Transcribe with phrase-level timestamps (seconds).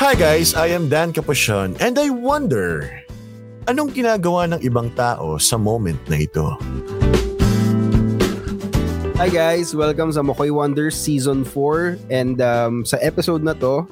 [0.00, 2.88] Hi guys, I am Dan Capuchon and I wonder,
[3.68, 6.56] anong ginagawa ng ibang tao sa moment na ito?
[9.20, 13.84] Hi guys, welcome sa Mokoy Wonders Season 4 and um, sa episode na to,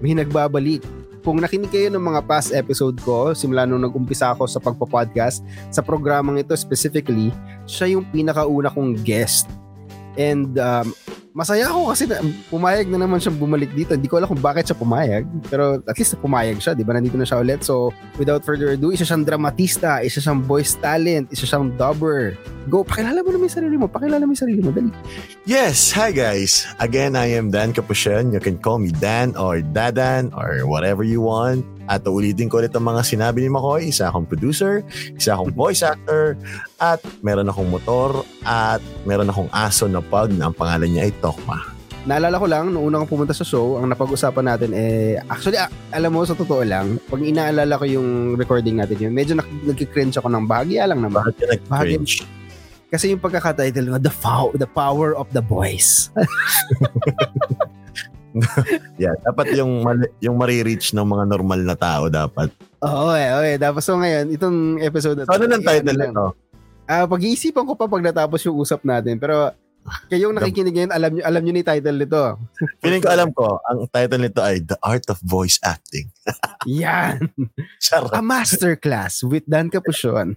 [0.00, 0.80] may nagbabalik.
[1.20, 5.84] Kung nakinig kayo ng mga past episode ko, simula nung nag-umpisa ako sa pagpa-podcast, sa
[5.84, 7.36] programang ito specifically,
[7.68, 9.44] siya yung pinakauna kong guest.
[10.16, 10.96] And um,
[11.30, 12.18] masaya ako kasi na,
[12.50, 13.94] pumayag na naman siyang bumalik dito.
[13.94, 15.24] Hindi ko alam kung bakit siya pumayag.
[15.46, 16.94] Pero at least pumayag siya, di ba?
[16.94, 17.62] Nandito na siya ulit.
[17.62, 22.34] So, without further ado, isa siyang dramatista, isa siyang voice talent, isa siyang dubber.
[22.66, 23.86] Go, pakilala mo naman yung sarili mo.
[23.86, 24.70] Pakilala mo yung sarili mo.
[24.74, 24.90] Dali.
[25.46, 26.66] Yes, hi guys.
[26.82, 28.34] Again, I am Dan Capuchon.
[28.34, 31.64] You can call me Dan or Dadan or whatever you want.
[31.88, 33.88] At ulitin ko ulit ang mga sinabi ni Makoy.
[33.88, 34.84] Isa akong producer,
[35.16, 36.36] isa akong voice actor,
[36.76, 41.14] at meron akong motor, at meron akong aso na pug na ang pangalan niya ay
[41.22, 41.80] Tokma.
[42.08, 45.68] Naalala ko lang, nung una kong pumunta sa show, ang napag-usapan natin eh, actually, a-
[45.92, 50.32] alam mo, sa totoo lang, pag inaalala ko yung recording natin yun, medyo nagkikringe ako
[50.32, 51.28] ng bahagya lang naman.
[51.28, 52.24] Ka nag-cringe?
[52.90, 54.10] Kasi yung pagkakatitle mo, The,
[54.64, 56.08] the Power of the Boys.
[59.02, 62.52] Yeah, dapat yung mali- yung marireach ng mga normal na tao dapat.
[62.84, 63.56] Oo, eh, okay.
[63.56, 66.24] Tapos so ngayon, itong episode na So, ano ng eh, title nito?
[66.90, 69.16] Ah, pag-iisipan ko pa pag natapos yung usap natin.
[69.18, 69.54] Pero
[70.10, 72.22] kayong nakikinig ngayon, alam nyo, alam nyo ni title nito.
[72.82, 76.10] Feeling ko alam ko, ang title nito ay The Art of Voice Acting.
[76.82, 77.30] Yan.
[77.80, 78.12] Charot.
[78.12, 80.36] A masterclass with Dan Capuchon.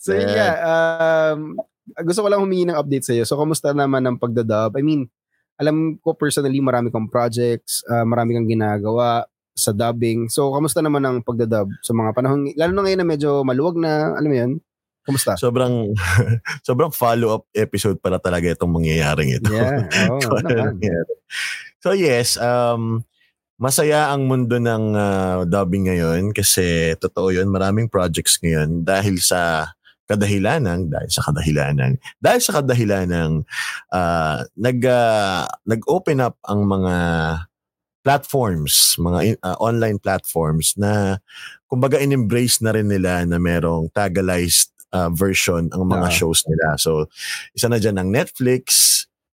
[0.00, 1.58] So yeah, um,
[2.02, 3.22] gusto ko lang humingi ng update sa'yo.
[3.22, 4.74] So, kamusta naman ang pagdadub?
[4.74, 5.06] I mean,
[5.56, 9.24] alam ko personally marami kang projects, ah, marami kang ginagawa
[9.56, 10.28] sa dubbing.
[10.28, 14.12] So, kamusta naman ang pagdadub sa mga panahon, lalo na ngayon na medyo maluwag na,
[14.12, 14.52] alam mo yun?
[15.06, 15.38] Kamusta?
[15.38, 15.94] sobrang
[16.66, 19.54] sobrang follow-up episode pala talaga itong mangyayaring ito.
[19.54, 19.86] Yeah,
[20.50, 21.14] nangyari.
[21.78, 23.06] so yes, um,
[23.54, 29.72] masaya ang mundo ng ah, dubbing ngayon kasi totoo yun, maraming projects ngayon dahil sa
[30.06, 33.42] kadahilanang, dahil sa kadahilanang, dahil sa kadahilanang
[33.90, 36.94] ah, nag, ah, nag-open up ang mga
[38.06, 41.18] platforms, mga in- ah, online platforms na
[41.66, 46.14] kumbaga in-embrace na rin nila na merong tagalized ah, version ang mga Ah.
[46.14, 46.78] shows nila.
[46.78, 47.10] So,
[47.52, 48.64] isa na dyan ang Netflix,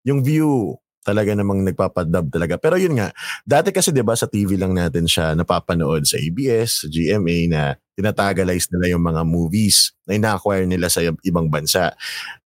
[0.02, 2.54] yung view talaga namang nagpapadub talaga.
[2.58, 3.10] Pero yun nga,
[3.42, 7.62] dati kasi 'di ba sa TV lang natin siya napapanood sa ABS, sa GMA na
[7.98, 11.92] tinatagalize nila yung mga movies na ina-acquire nila sa ibang bansa.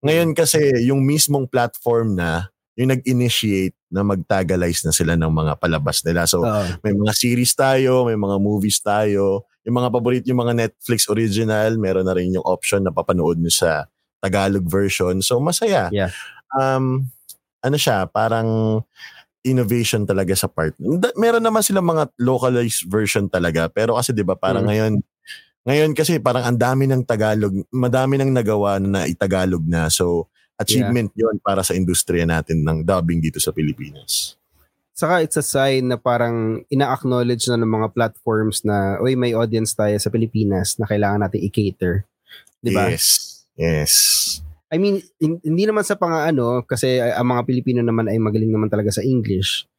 [0.06, 6.02] Ngayon kasi yung mismong platform na yung nag-initiate na magtagalize na sila ng mga palabas
[6.02, 6.25] nila.
[6.25, 6.66] So, Oo.
[6.81, 9.46] may mga series tayo, may mga movies tayo.
[9.62, 13.53] Yung mga paborito, yung mga Netflix original, meron na rin yung option na papanood nyo
[13.53, 13.86] sa
[14.18, 15.22] Tagalog version.
[15.22, 15.94] So, masaya.
[15.94, 16.09] Yeah.
[16.58, 17.13] Um,
[17.63, 18.81] ano siya, parang
[19.44, 20.75] innovation talaga sa part.
[21.16, 23.68] Meron naman silang mga localized version talaga.
[23.72, 24.69] Pero kasi 'di ba parang Mm.
[24.72, 24.94] ngayon
[25.63, 29.88] ngayon kasi parang ang dami ng Tagalog, madami nang nagawa na itagalog na.
[29.88, 30.28] So
[30.59, 34.35] achievement 'yon para sa industriya natin ng dubbing dito sa Pilipinas.
[34.94, 39.74] Saka it's a sign na parang ina-acknowledge na ng mga platforms na, uy, may audience
[39.74, 42.06] tayo sa Pilipinas na kailangan natin i-cater.
[42.62, 42.94] Di ba?
[42.94, 43.41] Yes.
[43.57, 43.94] Yes.
[44.73, 48.50] I mean, hin- hindi naman sa pang-ano, kasi uh, ang mga Pilipino naman ay magaling
[48.50, 49.69] naman talaga sa English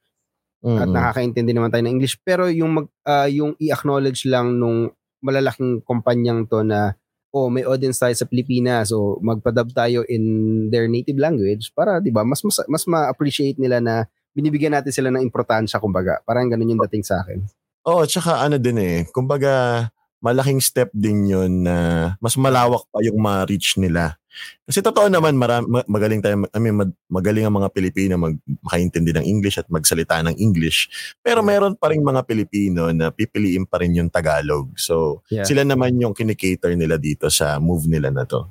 [0.64, 0.96] at Mm-mm.
[0.96, 2.16] nakakaintindi naman tayo ng English.
[2.24, 4.88] Pero yung, mag, ah, yung i-acknowledge lang nung
[5.20, 6.96] malalaking kumpanyang to na,
[7.34, 10.24] oh, may audience tayo sa Pilipinas, o magpadub tayo in
[10.72, 15.12] their native language para, di ba, mas, mas, mas ma-appreciate nila na binibigyan natin sila
[15.12, 16.22] ng importansya, kumbaga.
[16.24, 17.44] Parang ganun yung dating sa akin.
[17.84, 19.84] Oo, tsaka ano din eh, kumbaga
[20.24, 21.76] malaking step din yun na
[22.16, 24.16] mas malawak pa yung ma-reach nila.
[24.64, 28.34] Kasi totoo naman, maram, ma- magaling tayo, I mean, mag- magaling ang mga Pilipino mag,
[28.64, 30.90] makaintindi ng English at magsalita ng English.
[31.20, 31.54] Pero Yeah.
[31.54, 34.74] meron pa rin mga Pilipino na pipiliin pa rin yung Tagalog.
[34.74, 35.44] So, Yeah.
[35.46, 38.48] sila naman yung kinikater nila dito sa move nila na to.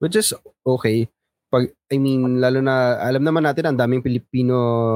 [0.00, 0.32] Which is
[0.64, 1.10] okay.
[1.50, 4.54] Pag, I mean, lalo na, alam naman natin, ang daming Pilipino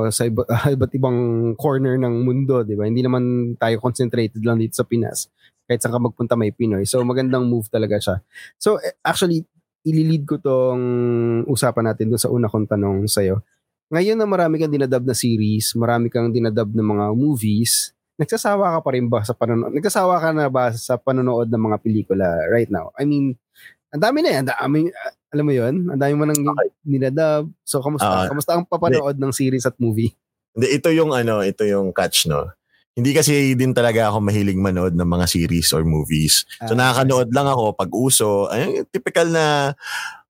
[0.09, 0.47] sa iba,
[0.79, 1.19] iba't ibang
[1.59, 2.87] corner ng mundo, di ba?
[2.87, 5.28] Hindi naman tayo concentrated lang dito sa Pinas.
[5.65, 6.84] Kahit saan ka magpunta may Pinoy.
[6.84, 8.16] So, magandang move talaga siya.
[8.61, 9.49] So, eh, actually,
[9.84, 10.83] ililid ko tong
[11.49, 13.45] usapan natin dun sa una kong tanong sa'yo.
[13.93, 18.81] Ngayon na marami kang dinadub na series, marami kang dinadub na mga movies, nagsasawa ka
[18.81, 19.77] pa rin ba sa panonood?
[19.77, 22.95] Nagsasawa ka na ba sa panonood ng mga pelikula right now?
[22.97, 23.37] I mean,
[23.95, 24.39] ang dami na eh.
[24.43, 24.78] Ang dami,
[25.31, 25.75] alam mo yun?
[25.93, 26.71] Ang dami mo nang Okay.
[27.65, 28.09] So, kamusta?
[28.09, 30.13] Ah, kamusta ang papanood ng series at movie?
[30.55, 32.51] Hindi, ito yung ano, ito yung catch, no?
[32.97, 36.47] Hindi kasi din talaga ako mahilig manood ng mga series or movies.
[36.63, 38.47] So Ah, nakakanood lang ako pag uso.
[38.47, 39.75] Ay, typical na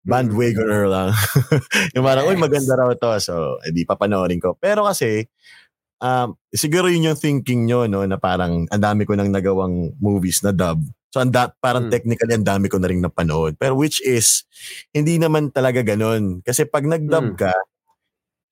[0.07, 1.10] bandwagoner lang.
[1.95, 3.12] yung parang, uy, maganda raw to.
[3.24, 4.56] So, edi papanoorin ko.
[4.60, 5.27] Pero kasi,
[6.04, 10.44] um, siguro yun yung thinking nyo, no, na parang ang dami ko nang nagawang movies
[10.44, 10.81] na dub.
[11.13, 11.94] So, ang da- parang Hmm.
[11.94, 13.56] technically, ang dami ko na rin napanood.
[13.60, 14.45] Pero which is,
[14.95, 16.42] hindi naman talaga ganun.
[16.44, 17.39] Kasi pag nag-dub Hmm.
[17.39, 17.54] ka,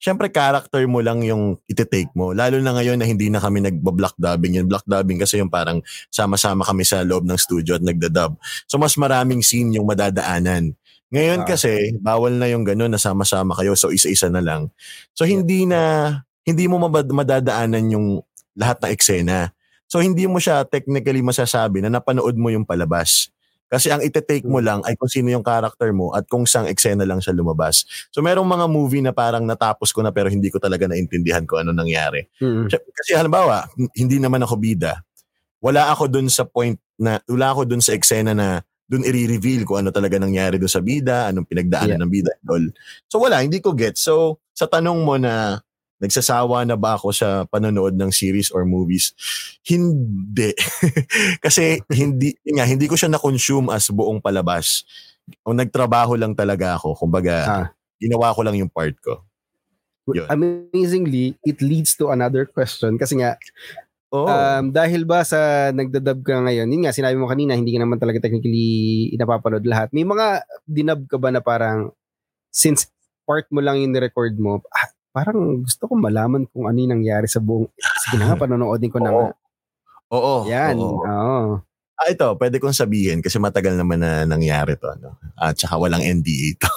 [0.01, 2.33] syempre character mo lang yung iti-take mo.
[2.33, 4.57] Lalo na ngayon na hindi na kami nagba-block dubbing.
[4.57, 8.33] Yung block dubbing kasi yung parang sama-sama kami sa loob ng studio at nagda-dub.
[8.65, 10.73] So mas maraming scene yung madadaanan.
[11.13, 11.47] Ngayon Ah.
[11.47, 13.77] kasi, bawal na yung gano'n na sama-sama kayo.
[13.77, 14.73] So isa-isa na lang.
[15.13, 16.09] So hindi na,
[16.47, 18.25] hindi mo madadaanan yung
[18.57, 19.53] lahat ng eksena.
[19.91, 23.27] So hindi mo siya technically masasabi na napanood mo yung palabas.
[23.71, 27.07] Kasi ang ite-take mo lang ay kung sino yung character mo at kung sang eksena
[27.07, 27.87] lang siya lumabas.
[28.11, 31.63] So merong mga movie na parang natapos ko na pero hindi ko talaga naintindihan kung
[31.63, 32.27] ano nangyari.
[32.43, 32.67] Mm.
[32.67, 34.99] Siya- Kasi halimbawa, hindi naman ako bida.
[35.63, 39.79] Wala ako dun sa point na, wala ako dun sa eksena na dun i-reveal kung
[39.79, 42.01] ano talaga nangyari dun sa bida, anong pinagdaanan Yeah.
[42.03, 42.65] ng bida and all.
[43.07, 43.95] So wala, hindi ko get.
[43.95, 45.63] So sa tanong mo na
[46.01, 49.13] nagsasawa na ba ako sa panonood ng series or movies?
[49.61, 50.51] Hindi.
[51.45, 54.81] Kasi hindi, nga, hindi ko siya na-consume as buong palabas.
[55.45, 56.97] O nagtrabaho lang talaga ako.
[56.97, 57.67] Kumbaga, Ah.
[58.01, 59.21] ginawa ko lang yung part ko.
[60.09, 60.25] Yun.
[60.27, 63.37] Amazingly, it leads to another question kasi nga
[64.11, 64.27] Oo.
[64.27, 68.01] um, dahil ba sa nagdadub ka ngayon, yun nga sinabi mo kanina hindi ka naman
[68.01, 69.93] talaga technically napapanood lahat.
[69.95, 71.93] May mga dinub ka ba na parang
[72.51, 72.89] since
[73.23, 77.27] part mo lang yung record mo, ah, parang gusto ko malaman kung ano yung nangyari
[77.27, 77.67] sa buong
[78.07, 79.27] sige na nga panonoodin ko na nga.
[80.11, 80.35] Oo.
[80.47, 80.75] Yan.
[80.79, 81.03] oo.
[81.03, 81.59] Oo.
[82.01, 84.89] Ah, ito, pwede kong sabihin kasi matagal naman na nangyari to.
[84.97, 85.21] No?
[85.37, 86.73] At saka walang NDA to.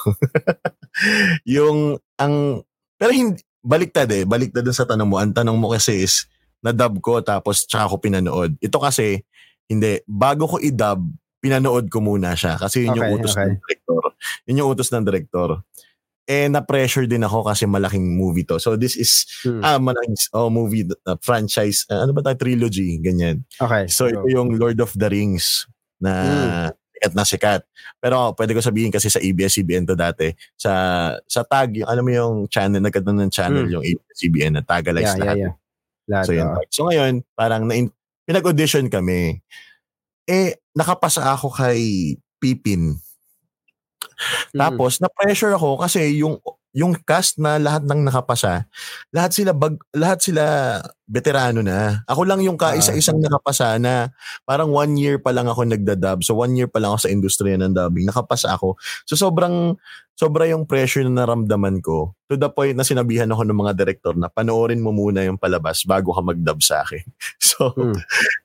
[1.57, 2.61] yung, ang,
[2.93, 4.21] pero hindi, baliktad eh.
[4.21, 5.17] Baliktad dun sa tanong mo.
[5.17, 6.29] Ang tanong mo kasi is,
[6.61, 8.53] na-dub ko tapos tsaka ko pinanood.
[8.61, 9.25] Ito kasi,
[9.65, 9.97] hindi.
[10.05, 11.01] Bago ko i-dub,
[11.41, 12.61] pinanood ko muna siya.
[12.61, 13.49] Kasi yun yung Okay, utos okay.
[13.49, 14.03] ng director.
[14.45, 15.49] Yun yung utos ng director.
[16.25, 18.57] Eh, na-pressure din ako kasi malaking movie to.
[18.57, 19.61] So, this is, Hmm.
[19.61, 23.45] ah, malaking oh, movie, uh, franchise, uh, ano ba tayo, trilogy, ganyan.
[23.55, 23.85] Okay.
[23.85, 25.69] So ito yung Lord of the Rings
[26.01, 27.61] na sikat na sikat.
[28.01, 30.33] Pero pwede ko sabihin kasi sa ABS-CBN to dati.
[30.57, 30.71] Sa
[31.29, 33.73] sa tag, yung, alam mo yung channel, nagkaroon ng channel Mm.
[33.77, 35.37] yung ABS-CBN na tagalize yeah, yeah, lahat.
[35.37, 35.53] yeah.
[36.05, 36.47] Lahat, So, yun.
[36.73, 37.73] so ngayon, parang na
[38.25, 39.45] pinag-audition kami.
[40.25, 42.97] Eh, nakapasa ako kay Pipin.
[44.55, 44.59] Mm.
[44.59, 46.39] Tapos, na-pressure ako kasi yung
[46.75, 48.67] yung cast na lahat ng nakapasa,
[49.15, 50.43] lahat sila bag, lahat sila
[51.07, 52.03] veterano na.
[52.03, 54.11] Ako lang yung kaisa-isang nakapasa na
[54.43, 56.27] parang one year pa lang ako nagda-dub.
[56.27, 58.03] So one year pa lang ako sa industriya ng dubbing.
[58.03, 58.75] Nakapasa ako.
[59.07, 59.79] So sobrang
[60.15, 64.15] sobra yung pressure na naramdaman ko to the point na sinabihan ako ng mga director
[64.15, 67.03] na panoorin mo muna yung palabas bago ka mag-dub sa akin.
[67.55, 67.95] So, Hmm.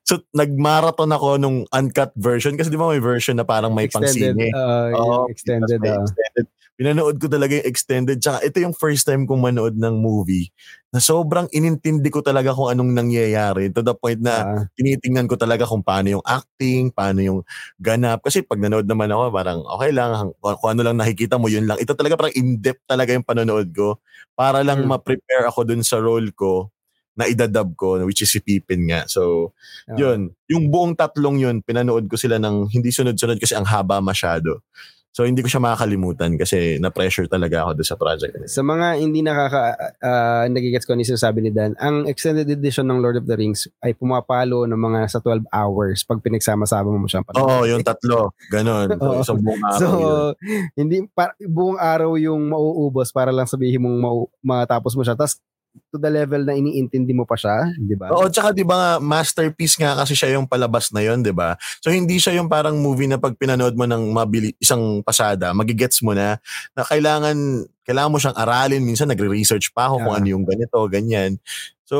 [0.06, 4.38] so nag-marathon ako nung uncut version kasi di ba may version na parang may extended,
[4.38, 4.54] pang-sine.
[4.54, 6.46] uh, Oo, yung extended, may uh, extended.
[6.78, 8.16] Pinanood ko talaga yung extended.
[8.22, 10.48] Tsaka ito yung first time kong manood ng movie
[10.90, 15.36] na sobrang inintindi ko talaga kung anong nangyayari to the point na ah, tinitingnan ko
[15.36, 17.40] talaga kung paano yung acting, paano yung
[17.76, 18.24] ganap.
[18.24, 21.78] Kasi pag nanood naman ako, parang okay lang, kung ano lang nakikita mo, yun lang.
[21.80, 23.98] Ito talaga parang in-depth talaga yung panonood ko
[24.36, 24.96] para lang Hmm.
[24.96, 26.70] ma-prepare ako dun sa role ko
[27.18, 29.04] na idadub ko, which is si Pipin nga.
[29.10, 29.52] So,
[29.90, 29.96] ah.
[29.98, 30.32] yun.
[30.48, 34.62] Yung buong tatlong yun, pinanood ko sila ng hindi sunod-sunod kasi ang haba masyado.
[35.10, 38.32] So, hindi ko siya makakalimutan kasi na-pressure talaga ako doon sa project.
[38.46, 39.62] Sa mga hindi nakaka
[39.98, 43.66] uh, nagigets ko ni sinasabi ni Dan, ang extended edition ng Lord of the Rings
[43.82, 47.26] ay pumapalo ng mga sa 12 hours pag pinagsama-sama mo siya.
[47.26, 48.30] Oo, yung tatlo.
[48.54, 48.86] Ganon.
[48.94, 49.18] So, Oo.
[49.18, 50.30] isang buong araw So, yun.
[50.78, 55.18] hindi pa, buong araw yung mauubos para lang sabihin mong mau, matapos mo siya.
[55.18, 55.42] Tapos
[55.90, 58.10] to the level na iniintindi mo pa siya, di ba?
[58.10, 61.54] Oo, tsaka di ba nga, masterpiece nga kasi siya yung palabas na yun, di ba?
[61.78, 66.02] So, hindi siya yung parang movie na pag pinanood mo ng mabili, isang pasada, magigets
[66.02, 66.38] mo na,
[66.74, 68.82] na kailangan, kailangan mo siyang aralin.
[68.82, 70.18] Minsan, nagre-research pa ako kung Ah.
[70.18, 71.38] ano yung ganito, ganyan.
[71.86, 71.96] So,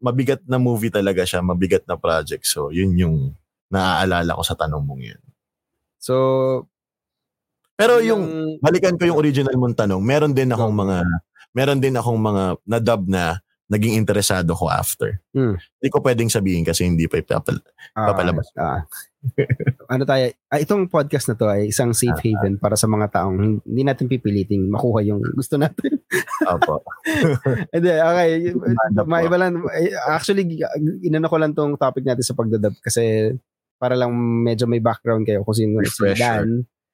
[0.00, 2.44] mabigat na movie talaga siya, mabigat na project.
[2.44, 3.16] So, yun yung
[3.72, 5.22] naaalala ko sa tanong mong yun.
[5.96, 6.66] So,
[7.72, 8.22] Pero yung,
[8.62, 11.02] balikan ko yung original mong tanong, meron din akong mga,
[11.52, 15.16] meron din akong mga na-dub na naging interesado ko after.
[15.32, 15.56] Hmm.
[15.56, 17.56] Hindi ko pwedeng sabihin kasi hindi pa ipapal.
[17.96, 18.52] ah, papalabas.
[18.60, 18.84] ah.
[19.88, 23.08] ano tayo, ah, itong podcast na to ay isang safe Ah, haven para sa mga
[23.08, 26.04] taong hindi natin pipiliting makuha yung gusto natin.
[26.44, 26.84] Opo.
[27.74, 28.28] Hindi, okay.
[28.92, 29.06] Po.
[29.08, 29.62] Maiba lang.
[29.72, 30.44] eh, Actually,
[31.00, 33.32] inano ko lang tong topic natin sa pagdadab kasi
[33.78, 36.44] para lang medyo may background kayo kung sino si Refresher.
[36.44, 36.48] Dan.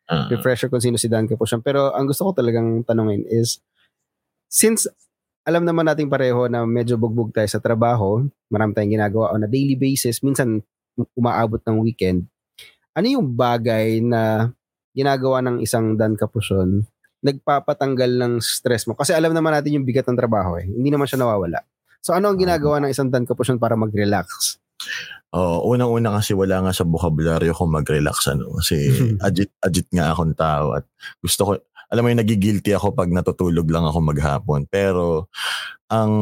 [0.07, 0.29] Ah.
[0.31, 1.61] Refresher kung sino si Dan Capuchon.
[1.61, 3.59] Pero ang gusto ko talagang tanungin is,
[4.49, 4.89] since
[5.49, 8.21] alam naman nating pareho na medyo bugbog tayo sa trabaho,
[8.53, 10.61] marami tayong ginagawa on a daily basis, minsan
[11.17, 12.29] umaabot ng weekend,
[12.93, 14.53] ano yung bagay na
[14.93, 16.85] ginagawa ng isang Dan Capuchon
[17.19, 18.95] nagpapatanggal ng stress mo?
[18.95, 20.67] Kasi alam naman natin yung bigat ng trabaho eh.
[20.67, 21.63] Hindi naman siya nawawala.
[21.99, 24.59] So ano ang ginagawa ng isang Dan Kapusyon para mag-relax?
[25.29, 28.89] Oh, unang-una kasi wala nga sa vocabulary ko mag-relax ano kasi
[29.27, 30.89] agit agit nga akong tao at
[31.21, 31.53] gusto ko
[31.89, 35.33] alam mo yung nagigilty ako pag natutulog lang ako maghapon pero
[35.89, 36.13] ang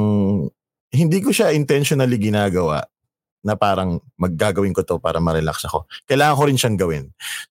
[0.94, 2.86] hindi ko siya intentionally ginagawa
[3.46, 5.86] na parang maggagawin ko to para ma-relax ako.
[6.10, 7.04] Kailangan ko rin siyang gawin.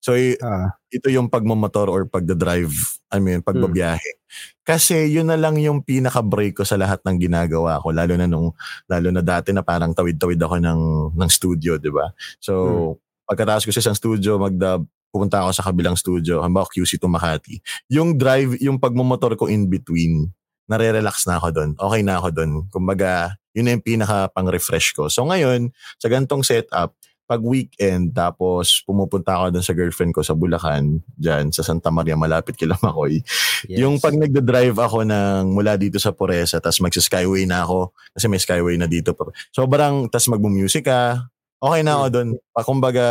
[0.03, 2.75] So, uh, ito yung pagmamotor or pagdadrive,
[3.07, 4.03] I mean, pagbabiyahe.
[4.03, 4.23] Hmm.
[4.67, 8.51] Kasi yun na lang yung pinaka-break ko sa lahat ng ginagawa ko, lalo na nung,
[8.91, 10.81] lalo na dati na parang tawid-tawid ako ng,
[11.15, 12.11] ng studio, di ba?
[12.43, 12.91] So, hmm.
[13.31, 14.83] pagkatapos ko sa isang studio, magdab,
[15.15, 17.63] pupunta ako sa kabilang studio, halimbawa QC to Makati.
[17.87, 20.35] Yung drive, yung pagmamotor ko in between,
[20.67, 21.71] nare-relax na ako doon.
[21.79, 22.51] Okay na ako doon.
[22.67, 25.07] Kumbaga, yun yung pinaka pang-refresh ko.
[25.07, 26.91] So ngayon, sa gantong setup,
[27.25, 32.13] pag weekend, tapos pumupunta ako doon sa girlfriend ko sa Bulacan, dyan sa Santa Maria,
[32.13, 33.23] malapit kila Makoy.
[33.65, 33.81] Yes.
[33.81, 38.37] Yung pag nagda-drive ako ng mula dito sa Poresa, tapos magsa-skyway na ako, kasi may
[38.37, 39.15] skyway na dito.
[39.49, 41.25] Sobrang, tapos magmu-music ka,
[41.57, 42.29] okay na ako doon.
[42.61, 43.05] Kumbaga,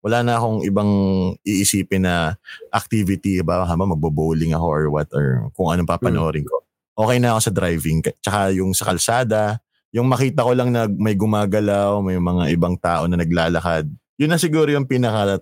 [0.00, 0.90] wala na akong ibang
[1.44, 2.36] iisipin na
[2.72, 6.60] activity, ba, hama magbo-bowling ako or what, or kung anong papanoorin ko
[7.00, 7.98] okay na ako sa driving.
[8.20, 9.56] Tsaka yung sa kalsada,
[9.90, 13.88] yung makita ko lang na may gumagalaw, may mga ibang tao na naglalakad.
[14.20, 15.40] Yun na siguro yung pinaka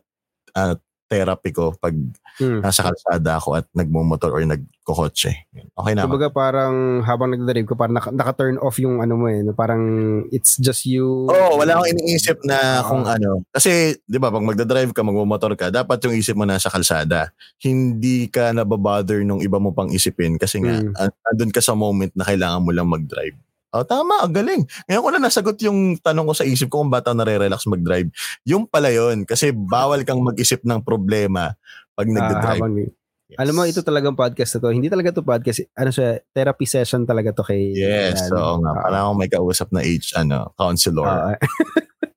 [0.54, 0.74] uh,
[1.08, 1.96] therapy ko pag
[2.38, 2.60] hmm.
[2.60, 5.48] nasa kalsada ako at nagmumotor or nagkokotse.
[5.72, 6.04] Okay na.
[6.04, 9.40] Kumbaga parang habang nagdadrive ko parang naka, naka-turn off yung ano mo eh.
[9.56, 9.82] Parang
[10.28, 11.26] it's just you.
[11.32, 13.42] Oh, wala akong iniisip na kung ano.
[13.48, 17.32] Kasi 'di ba pag magdadrive ka, magmumotor ka, dapat yung isip mo nasa kalsada.
[17.56, 20.92] Hindi ka nababother nung iba mo pang isipin kasi nga hmm.
[21.34, 23.34] andun ka sa moment na kailangan mo lang mag-drive.
[23.68, 24.64] Oh, tama, ang galing.
[24.88, 28.08] Ngayon ko na nasagot yung tanong ko sa isip ko kung ba't nare-relax mag-drive.
[28.48, 31.52] Yung pala yun, kasi bawal kang mag-isip ng problema
[31.92, 32.64] pag nagde-drive.
[32.64, 32.88] Uh,
[33.28, 33.36] yes.
[33.36, 34.72] Alam mo, ito talagang podcast na to.
[34.72, 35.68] Hindi talaga to podcast.
[35.76, 37.76] Ano siya, therapy session talaga to kay...
[37.76, 38.72] Yes, so nga.
[38.72, 41.04] Uh, parang akong may kausap na age, ano, counselor.
[41.04, 41.36] Uh,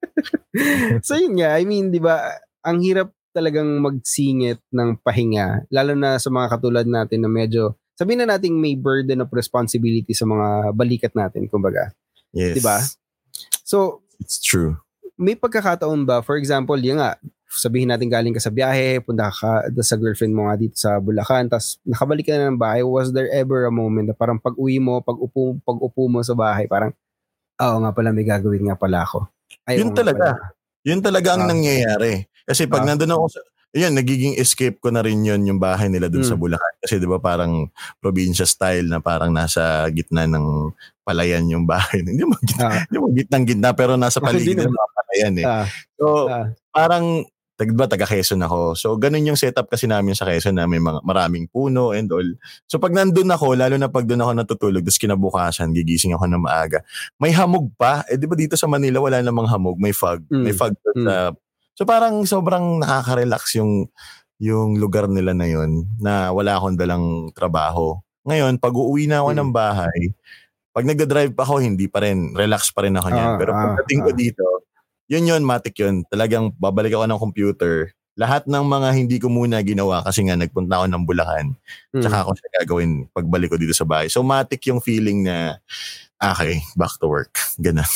[1.07, 2.31] so yun nga, I mean, di ba,
[2.63, 8.25] ang hirap talagang magsingit ng pahinga, lalo na sa mga katulad natin na medyo sabihin
[8.25, 11.93] na nating may burden of responsibility sa mga balikat natin, kumbaga.
[12.33, 12.57] Yes.
[12.57, 12.81] 'Di ba?
[13.61, 14.81] So, it's true.
[15.21, 17.13] May pagkakataon ba, for example, yung nga,
[17.45, 21.45] sabihin natin galing ka sa biyahe, punta ka sa girlfriend mo nga dito sa Bulacan,
[21.45, 24.81] tapos nakabalik ka na ng bahay, was there ever a moment na parang pag uwi
[24.81, 26.89] mo, pag upo, pag upo mo sa bahay, parang,
[27.61, 29.29] oo nga pala, may gagawin nga pala ako.
[29.69, 30.25] Ayaw yun talaga.
[30.33, 30.47] Pala.
[30.81, 32.25] Yun talaga ang uh, nangyayari.
[32.41, 33.39] Kasi pag uh, nandun ako sa,
[33.71, 36.29] Ayan, nagiging escape ko na rin yun yung bahay nila dun mm.
[36.29, 36.43] sa hmm.
[36.43, 36.75] Bulacan.
[36.83, 37.71] Kasi di ba parang
[38.03, 40.75] probinsya style na parang nasa gitna ng
[41.07, 42.03] palayan yung bahay.
[42.07, 42.83] hindi mo gitna, ah.
[42.83, 45.45] hindi mo gitnang gitna pero nasa paligid ng mga palayan eh.
[45.47, 45.67] Ah.
[45.95, 46.51] So, ah.
[46.75, 47.23] parang
[47.69, 48.73] ba taga Quezon ako.
[48.73, 52.25] So ganun yung setup kasi namin sa Quezon na may mga maraming puno and all.
[52.65, 56.41] So pag nandun ako, lalo na pag doon ako natutulog, tapos kinabukasan, gigising ako na
[56.41, 56.81] maaga.
[57.21, 58.01] May hamog pa.
[58.09, 60.25] Eh di ba dito sa Manila wala namang hamog, may fog.
[60.33, 60.41] Mm.
[60.41, 61.05] May fog mm.
[61.05, 61.13] sa
[61.81, 63.89] So parang sobrang nakaka-relax yung
[64.37, 67.97] yung lugar nila na yun na wala akong dalang trabaho.
[68.21, 69.39] Ngayon, pag uuwi na ako hmm.
[69.41, 69.99] ng bahay,
[70.77, 73.29] pag nagda-drive pa ako, hindi pa rin, relax pa rin ako niyan.
[73.33, 74.45] Ah, Pero ah, pagdating ah, ko dito,
[75.09, 76.05] yun yun, matik yun.
[76.05, 77.89] Talagang babalik ako ng computer.
[78.13, 81.57] Lahat ng mga hindi ko muna ginawa kasi nga nagpunta ako ng Bulacan.
[81.97, 82.01] Hmm.
[82.05, 84.05] Tsaka ako siya gagawin pagbalik ko dito sa bahay.
[84.05, 85.57] So matik yung feeling na,
[86.21, 87.33] okay, back to work.
[87.57, 87.89] Ganun.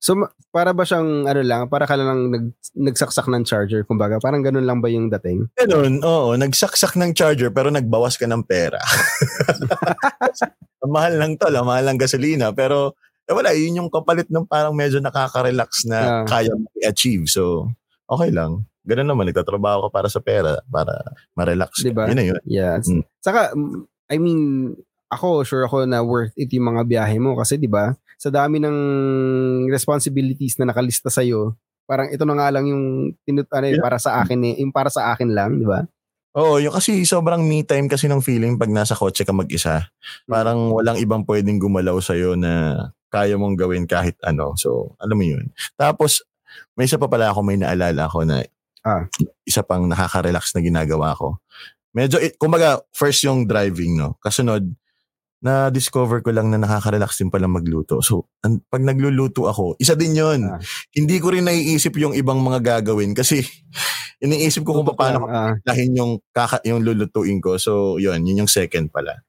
[0.00, 0.16] So
[0.48, 4.64] para ba siyang ano lang, para ka lang nag, nagsaksak ng charger kumbaga, parang ganun
[4.64, 5.46] lang ba yung dating?
[5.60, 8.80] Ganun, oo, nagsaksak ng charger pero nagbawas ka ng pera.
[10.88, 12.96] mahal lang to, mahal lang gasolina pero
[13.30, 17.30] eh, wala, yun yung kapalit ng parang medyo nakaka-relax na uh, kaya mo i-achieve.
[17.30, 17.70] So,
[18.10, 18.66] okay lang.
[18.82, 21.86] Ganun naman, nagtatrabaho ka para sa pera, para ma-relax.
[21.86, 22.10] Diba?
[22.10, 22.42] Yun na yun.
[22.42, 22.82] Yeah.
[22.82, 23.06] Mm.
[23.22, 23.54] Saka,
[24.10, 24.74] I mean,
[25.10, 27.98] ako, sure ako na worth it yung mga biyahe mo kasi 'di ba?
[28.20, 28.76] sa dami ng
[29.72, 31.56] responsibilities na nakalista sa iyo,
[31.88, 32.84] parang ito na nga lang yung
[33.24, 33.80] tinut ano, yeah.
[33.80, 35.88] para sa akin eh, yung para sa akin lang, di ba?
[36.36, 39.88] Oo, yung kasi sobrang me time kasi ng feeling pag nasa kotse ka mag-isa.
[40.28, 40.76] Parang hmm.
[40.76, 42.76] walang ibang pwedeng gumalaw sa iyo na
[43.08, 44.52] kaya mong gawin kahit ano.
[44.60, 45.50] So, alam mo yun.
[45.74, 46.22] Tapos,
[46.76, 48.44] may isa pa pala ako, may naalala ako na
[48.84, 49.08] ah.
[49.48, 51.40] isa pang nakaka-relax na ginagawa ko.
[51.90, 54.14] Medyo, kumbaga, first yung driving, no?
[54.22, 54.70] Kasunod,
[55.40, 58.04] na-discover ko lang na nakaka-relax din pala magluto.
[58.04, 60.60] So, an- pag nagluluto ako, isa din yon ah.
[60.92, 63.40] Hindi ko rin naiisip yung ibang mga gagawin kasi
[64.24, 65.56] iniisip ko kung paano ah.
[65.64, 67.56] lahin yung, kaka- yung lulutuin ko.
[67.56, 69.24] So, yun, yun yung second pala.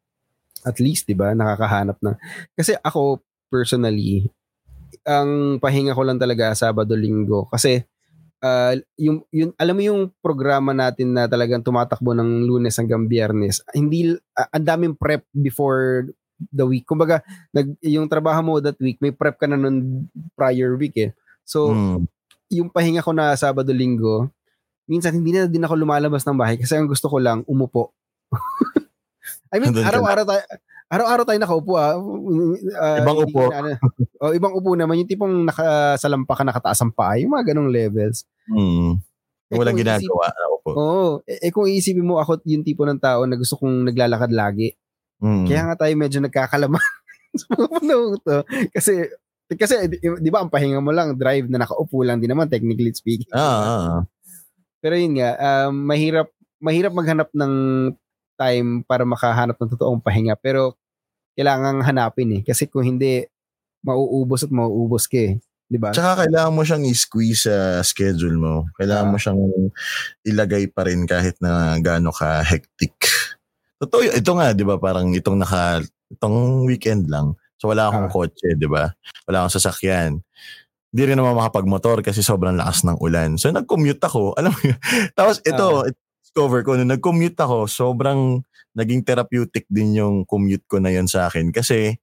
[0.67, 2.19] At least, di ba, nakakahanap na.
[2.53, 4.27] Kasi ako, personally,
[5.07, 7.47] ang pahinga ko lang talaga Sabado, Linggo.
[7.49, 7.81] Kasi
[8.41, 13.61] uh, yung, yung, alam mo yung programa natin na talagang tumatakbo ng lunes hanggang biyernes,
[13.71, 16.09] hindi, uh, ang daming prep before
[16.49, 16.89] the week.
[16.89, 17.21] Kumbaga,
[17.53, 21.11] nag, yung trabaho mo that week, may prep ka na nun prior week eh.
[21.45, 22.09] So, Mm.
[22.51, 24.27] yung pahinga ko na Sabado Linggo,
[24.89, 27.93] minsan hindi na din ako lumalabas ng bahay kasi ang gusto ko lang umupo.
[29.53, 30.43] I mean, araw-araw tayo
[30.91, 31.95] araw-araw tayo nakaupo ah.
[32.75, 33.47] Ah, Ibang upo.
[33.47, 33.69] ano.
[34.21, 38.27] oh, ibang upo naman yung tipong nakasalampa ka nakataas ang paa, yung mga ganong levels.
[38.51, 38.99] Mm.
[39.51, 40.27] Eh, Walang ginagawa.
[40.61, 40.71] Po.
[40.75, 41.09] Oo.
[41.25, 44.75] eh, eh, kung iisipin mo ako yung tipo ng tao na gusto kong naglalakad lagi.
[45.23, 45.47] Mm.
[45.47, 46.83] Kaya nga tayo medyo nagkakalaman
[47.39, 48.37] sa mga panahon to.
[48.75, 49.07] Kasi
[49.51, 52.91] kasi di, di ba ang pahinga mo lang drive na nakaupo lang din naman technically
[52.95, 53.27] speaking.
[53.35, 54.01] Ah, ah, ah.
[54.79, 55.35] Pero yun nga,
[55.67, 56.27] um, mahirap
[56.61, 57.53] mahirap maghanap ng
[58.39, 60.33] time para makahanap ng totoong pahinga.
[60.39, 60.79] Pero
[61.35, 62.41] kailangan hanapin eh.
[62.43, 63.23] Kasi kung hindi,
[63.81, 65.33] mauubos at mauubos ka eh.
[65.65, 65.95] Di ba?
[65.95, 68.67] Tsaka kailangan mo siyang i-squeeze sa schedule mo.
[68.75, 69.11] Kailangan Ah.
[69.11, 69.41] mo siyang
[70.27, 72.93] ilagay pa rin kahit na gaano ka hectic.
[73.79, 77.33] Totoo, ito nga, di ba, parang itong naka, itong weekend lang.
[77.57, 78.13] So wala akong Ah.
[78.13, 78.91] kotse, di ba?
[79.25, 80.21] Wala akong sasakyan.
[80.91, 83.39] Hindi rin naman makapagmotor kasi sobrang lakas ng ulan.
[83.39, 84.35] So nag-commute ako.
[84.35, 84.75] Alam mo yun?
[85.17, 85.87] Tapos ito,
[86.31, 88.39] discover ko, nung nag-commute ako, sobrang
[88.71, 91.51] naging therapeutic din yung commute ko na yun sa akin.
[91.51, 91.99] Kasi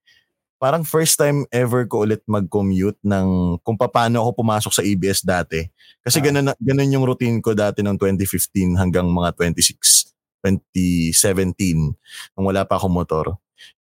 [0.61, 5.65] parang first time ever ko ulit mag-commute ng kung paano ako pumasok sa ABS dati.
[6.05, 6.25] Kasi Ah.
[6.29, 10.13] ganun, ganun yung routine ko dati ng 2015 hanggang mga 26,
[10.45, 11.97] 2017
[12.37, 13.33] nung wala pa akong motor.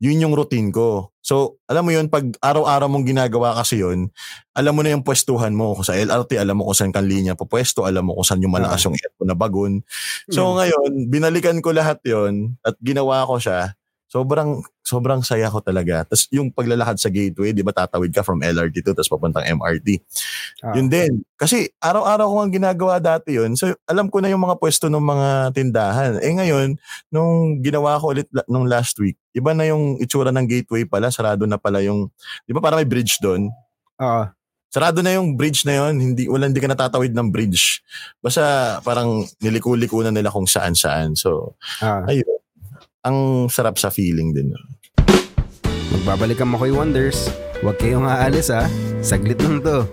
[0.00, 1.10] Yun yung routine ko.
[1.24, 4.12] So, alam mo yun, pag araw-araw mong ginagawa kasi yun,
[4.52, 5.72] alam mo na yung pwestuhan mo.
[5.72, 8.52] Kung sa LRT, alam mo kung saan kang linya pupwesto, alam mo kung saan yung
[8.52, 9.80] malakas yung aircon na bagon.
[10.28, 10.56] So Hmm.
[10.60, 13.72] ngayon, binalikan ko lahat yon at ginawa ko siya.
[14.14, 16.06] Sobrang sobrang saya ko talaga.
[16.06, 19.98] Tapos yung paglalakad sa gateway, 'di ba tatawid ka from LRT to tapos papuntang MRT.
[20.62, 20.70] Ah.
[20.78, 21.26] Yun din.
[21.34, 23.58] Kasi araw-araw ko ang ginagawa dati yun.
[23.58, 25.28] So alam ko na yung mga pwesto ng mga
[25.58, 26.22] tindahan.
[26.22, 26.78] Eh ngayon,
[27.10, 31.42] nung ginawa ko ulit nung last week, iba na yung itsura ng gateway pala, sarado
[31.50, 32.06] na pala yung
[32.46, 33.50] 'di ba parang may bridge doon?
[33.98, 34.30] Oo.
[34.70, 37.82] Sarado na yung bridge na yon, hindi wala hindi ka natatawid ng bridge.
[38.22, 41.14] Basta parang niliko-liko na nila kung saan-saan.
[41.18, 42.02] So, Ah.
[42.06, 42.26] ayun.
[43.04, 44.56] Ang sarap sa feeling din.
[45.92, 47.28] Magbabalik ang Makoy Wonders.
[47.60, 48.64] Huwag kayong aalis ha.
[49.04, 49.84] Saglit lang to.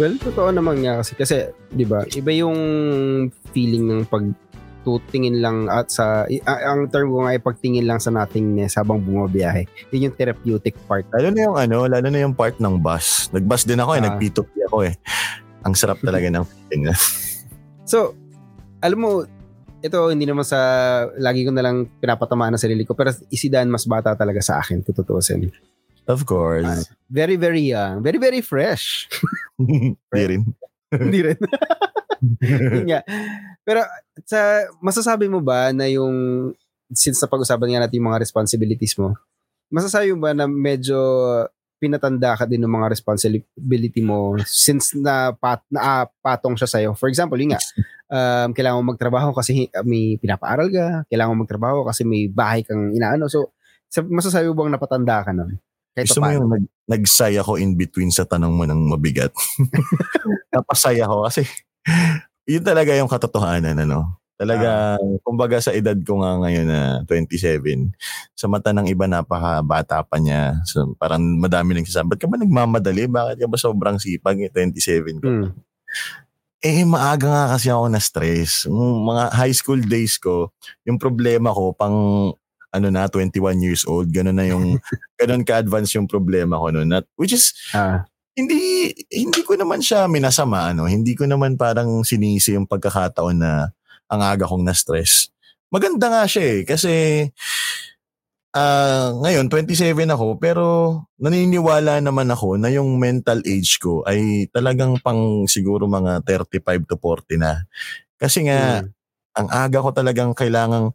[0.00, 1.36] Well, totoo naman nga kasi kasi
[1.68, 2.08] 'di ba?
[2.08, 2.56] Iba yung
[3.52, 4.24] feeling ng pag
[4.80, 9.68] tutingin lang at sa ang term ko nga ay pagtingin lang sa nothingness habang bumabiyahe.
[9.92, 11.04] Yun yung therapeutic part.
[11.12, 13.28] Lalo na yung ano, lalo na yung part ng bus.
[13.28, 14.04] Nag-bus din ako eh, Ah.
[14.08, 14.96] nag-P2P ako eh.
[15.68, 16.88] Ang sarap talaga ng feeling.
[17.90, 18.14] So,
[18.78, 19.26] alam mo,
[19.82, 20.56] ito hindi naman sa
[21.18, 24.62] lagi ko na lang pinapatamaan ng sarili ko pero si Dan mas bata talaga sa
[24.62, 25.50] akin kung tutuusin.
[26.06, 26.86] of course.
[27.10, 29.10] Very very young, very very fresh.
[30.14, 30.42] Di rin.
[31.04, 31.38] Hindi rin.
[32.82, 33.00] Yun nga.
[33.62, 33.80] Pero
[34.26, 36.50] sa masasabi mo ba na yung
[36.90, 39.14] since napag-usapan nga natin yung mga responsibilities mo,
[39.70, 40.98] masasabi mo ba na medyo
[41.80, 46.90] pinatanda ka din ng mga responsibility mo since na, pat, na ah, patong siya sa'yo?
[46.92, 47.62] For example, yun nga,
[48.12, 52.92] um, kailangan mo magtrabaho kasi may pinapaaral ka, kailangan mo magtrabaho kasi may bahay kang
[52.92, 53.32] inaano.
[53.32, 53.56] So,
[53.88, 55.56] sa- masasabi mo bang napatanda ka nun?
[56.00, 56.36] Kahit Gusto mo paano?
[56.40, 59.36] yung nag, nagsaya ko in between sa tanong mo ng mabigat.
[60.56, 61.44] Napasaya ko kasi
[62.48, 64.16] yun talaga yung katotohanan, ano.
[64.40, 67.92] Talaga, kumbaga sa edad ko nga ngayon na 27,
[68.32, 70.56] sa mata ng iba napakabata pa niya.
[70.64, 73.04] So, parang madami nang sasabi, ba't ka ba nagmamadali?
[73.04, 74.40] Bakit ka ba sobrang sipag?
[74.40, 75.28] Eh, 27 ka.
[75.28, 75.52] Hmm.
[76.64, 78.64] Eh, maaga nga kasi ako na-stress.
[78.72, 80.56] Mga high school days ko,
[80.88, 82.32] yung problema ko, pang
[82.70, 84.78] ano na, 21 years old, ganun na yung,
[85.20, 86.90] ganun ka-advance yung problema ko noon.
[86.94, 88.06] At, which is, Ah,
[88.38, 90.86] hindi, hindi ko naman siya minasama, ano.
[90.86, 93.74] Hindi ko naman parang sinisi yung pagkakataon na
[94.06, 95.28] ang aga kong na-stress.
[95.70, 96.92] Maganda nga siya eh, kasi,
[98.50, 100.64] ah ngayon, 27 ako, pero
[101.22, 106.98] naniniwala naman ako na yung mental age ko ay talagang pang siguro mga 35 to
[106.98, 107.62] 40 na.
[108.18, 108.90] Kasi nga, hmm.
[109.38, 110.90] ang aga ko talagang kailangang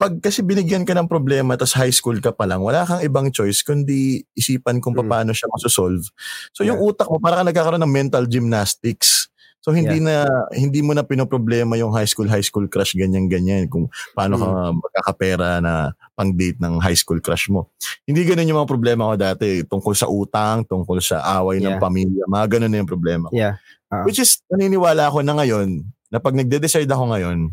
[0.00, 3.28] pag kasi binigyan ka ng problema tapos high school ka pa lang, wala kang ibang
[3.28, 5.04] choice kundi isipan kung Mm.
[5.04, 6.08] paano siya masosolve.
[6.56, 9.28] So yung utak mo, parang nagkakaroon ng mental gymnastics.
[9.60, 10.24] So hindi na
[10.56, 14.48] hindi mo na pinoproblema yung high school high school crush ganyan ganyan kung paano ka
[14.72, 17.68] magkakapera na pang date ng high school crush mo.
[18.08, 21.82] Hindi ganun yung mga problema ko dati tungkol sa utang, tungkol sa away ng Yeah.
[21.84, 23.36] pamilya, mga ganun na yung problema ko.
[23.36, 23.60] Yeah.
[23.92, 24.08] Ah.
[24.08, 27.52] Which is naniniwala ako na ngayon na pag nagde-decide ako ngayon,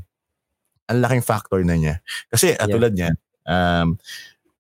[0.88, 1.96] ang laking factor na niya.
[2.32, 3.16] Kasi atulad niya,
[3.48, 4.00] um,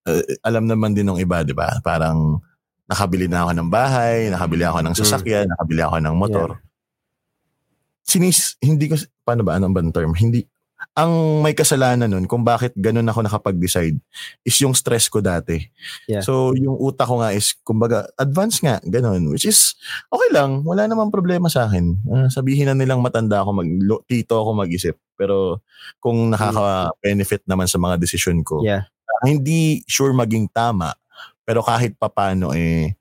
[0.08, 1.80] uh, alam naman din ng iba, di ba?
[1.84, 2.44] Parang
[2.88, 5.52] nakabili na ako ng bahay, nakabili ako ng sasakyan, mm.
[5.56, 6.50] nakabili ako ng motor.
[6.56, 6.66] Yeah.
[8.08, 8.96] Sinis, hindi ko,
[9.28, 10.16] paano ba, anong ba term?
[10.16, 10.48] Hindi,
[10.98, 14.02] ang may kasalanan nun kung bakit ganun ako nakapag-decide
[14.42, 15.62] is yung stress ko dati.
[16.10, 16.26] Yeah.
[16.26, 19.30] So, yung utak ko nga is, kumbaga, advance nga, ganun.
[19.30, 19.78] Which is,
[20.10, 20.66] okay lang.
[20.66, 22.02] Wala namang problema sa akin.
[22.02, 23.70] Uh, sabihin na nilang matanda ako, mag,
[24.10, 24.98] tito ako mag-isip.
[25.14, 25.62] Pero,
[26.02, 28.90] kung nakaka-benefit naman sa mga desisyon ko, yeah.
[28.90, 30.98] uh, hindi sure maging tama.
[31.46, 32.98] Pero kahit papano, eh,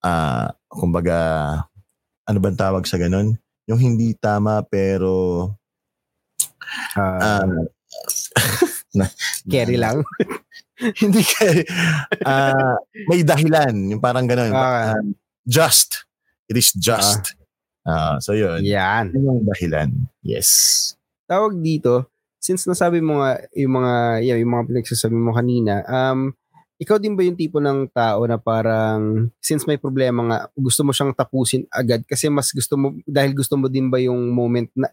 [0.00, 1.18] uh, kumbaga,
[2.24, 3.36] ano bang tawag sa ganun?
[3.68, 5.44] Yung hindi tama pero
[6.96, 7.46] Uh,
[8.98, 9.06] uh,
[9.52, 10.04] carry lang.
[11.02, 11.64] hindi carry.
[12.22, 12.76] Uh,
[13.10, 13.74] may dahilan.
[13.92, 14.52] Yung parang ganun.
[14.54, 15.02] Uh, uh,
[15.46, 16.04] just.
[16.48, 17.34] It is just.
[17.84, 18.64] Uh, uh, so yun.
[18.64, 19.12] Yan.
[19.12, 19.88] Yun yung dahilan.
[20.22, 20.94] Yes.
[21.28, 22.08] Tawag dito,
[22.40, 26.32] since nasabi mo nga yung mga, yeah, yung mga pinagsasabi mo kanina, um,
[26.78, 30.94] ikaw din ba yung tipo ng tao na parang since may problema nga gusto mo
[30.94, 34.86] siyang tapusin agad kasi mas gusto mo dahil gusto mo din ba yung moment na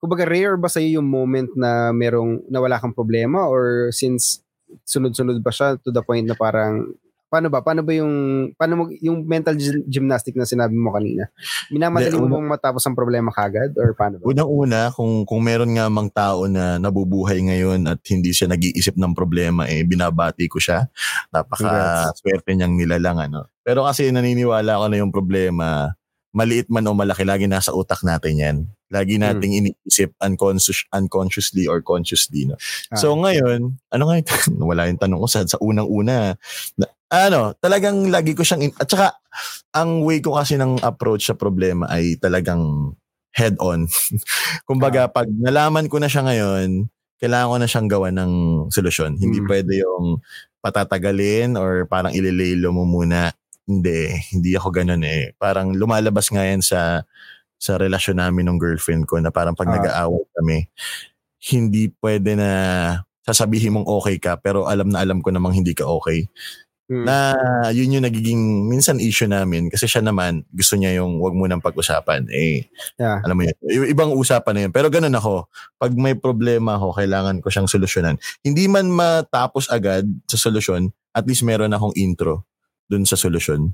[0.00, 4.40] kumbaga rare ba sa yung moment na merong nawala kang problema or since
[4.88, 6.96] sunod-sunod ba siya to the point na parang
[7.30, 7.62] paano ba?
[7.62, 8.14] Paano ba yung
[8.58, 9.54] paano mo yung mental
[9.86, 11.30] gymnastic na sinabi mo kanina?
[11.70, 14.26] Minamadali mo bang matapos ang problema kagad or paano ba?
[14.26, 19.14] Unang-una kung kung meron nga mang tao na nabubuhay ngayon at hindi siya nag-iisip ng
[19.14, 20.90] problema eh binabati ko siya.
[21.30, 23.46] Napaka swerte niyang nilalang ano.
[23.62, 25.94] Pero kasi naniniwala ako na yung problema
[26.34, 28.56] maliit man o malaki lagi nasa utak natin yan
[28.90, 29.22] Lagi hmm.
[29.22, 29.60] nating hmm.
[29.64, 32.50] iniisip unconscious, unconsciously or consciously.
[32.50, 32.58] No?
[32.90, 32.98] Ah.
[32.98, 34.34] So ngayon, ano nga ito?
[34.70, 36.34] Wala yung tanong ko sa, sa unang-una.
[36.74, 39.14] Na, ano, talagang lagi ko siyang, in- at saka,
[39.74, 42.94] ang way ko kasi ng approach sa problema ay talagang
[43.30, 43.86] head-on.
[44.68, 45.10] Kumbaga, ah.
[45.10, 46.90] pag nalaman ko na siya ngayon,
[47.22, 48.32] kailangan ko na siyang gawa ng
[48.74, 49.14] solusyon.
[49.20, 49.48] Hindi hmm.
[49.48, 50.18] pwede yung
[50.60, 53.32] patatagalin or parang ililelo mo muna.
[53.70, 55.30] Hindi, hindi ako ganun eh.
[55.38, 57.06] Parang lumalabas nga yan sa
[57.60, 60.58] sa relasyon namin ng girlfriend ko na parang pag uh, nag-aaway kami,
[61.52, 62.50] hindi pwede na
[63.20, 66.24] sasabihin mong okay ka pero alam na alam ko namang hindi ka okay.
[66.90, 67.06] Hmm.
[67.06, 67.16] Na
[67.70, 71.62] yun yung nagiging minsan issue namin kasi siya naman gusto niya yung wag mo nang
[71.62, 72.26] pag-usapan.
[72.34, 72.66] Eh,
[72.98, 73.22] yeah.
[73.22, 73.54] alam mo yun.
[73.94, 74.72] Ibang usapan na yun.
[74.74, 75.46] Pero ganun ako.
[75.78, 78.18] Pag may problema ako, kailangan ko siyang solusyonan.
[78.42, 82.42] Hindi man matapos agad sa solusyon, at least meron akong intro
[82.90, 83.70] dun sa solusyon.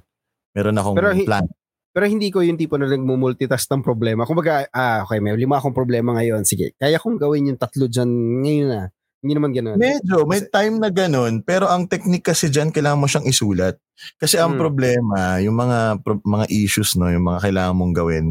[0.52, 1.48] Meron akong Pero, plan.
[1.96, 4.28] Pero hindi ko yung tipo na nagmumultitask ng problema.
[4.28, 6.44] Kung baga, ah, okay, may lima akong problema ngayon.
[6.44, 8.12] Sige, kaya kong gawin yung tatlo dyan
[8.44, 8.82] ngayon na.
[9.24, 9.80] Hindi naman ganoon.
[9.80, 11.40] Medyo, may time na ganoon.
[11.40, 13.80] Pero ang technique kasi dyan, kailangan mo siyang isulat.
[14.20, 14.60] Kasi ang hmm.
[14.60, 18.26] problema, yung mga pro, mga issues, no, yung mga kailangan mong gawin,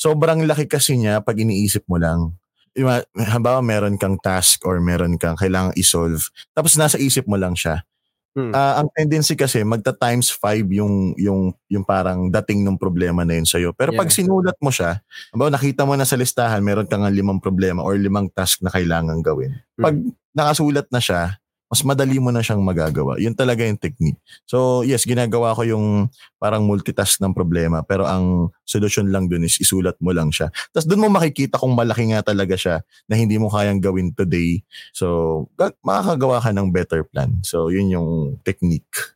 [0.00, 2.32] sobrang laki kasi niya pag iniisip mo lang.
[2.72, 2.88] Yung,
[3.20, 6.24] halimbawa, meron kang task or meron kang kailangang isolve.
[6.56, 7.84] Tapos nasa isip mo lang siya.
[8.30, 8.54] Hmm.
[8.54, 13.34] Uh, ang tendency kasi magta times 5 yung yung yung parang dating ng problema na
[13.34, 13.74] yun sa iyo.
[13.74, 13.98] Pero yeah.
[13.98, 15.02] pag sinulat mo siya,
[15.34, 19.18] ba nakita mo na sa listahan meron kang limang problema or limang task na kailangan
[19.18, 19.58] gawin.
[19.74, 19.82] Hmm.
[19.82, 19.96] Pag
[20.30, 21.39] nakasulat na siya,
[21.70, 23.14] mas madali mo na siyang magagawa.
[23.22, 24.18] Yun talaga yung technique.
[24.42, 26.10] So, yes, ginagawa ko yung
[26.42, 30.50] parang multitask ng problema, pero ang solution lang dun is isulat mo lang siya.
[30.74, 34.66] Tapos dun mo makikita kung malaki nga talaga siya na hindi mo kayang gawin today.
[34.90, 35.46] So,
[35.86, 37.38] makakagawa ka ng better plan.
[37.46, 38.10] So, yun yung
[38.42, 39.14] technique.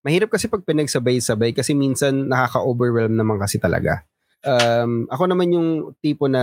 [0.00, 4.08] Mahirap kasi pag pinagsabay-sabay kasi minsan nakaka-overwhelm naman kasi talaga.
[4.40, 5.68] Um, ako naman yung
[6.00, 6.40] tipo na,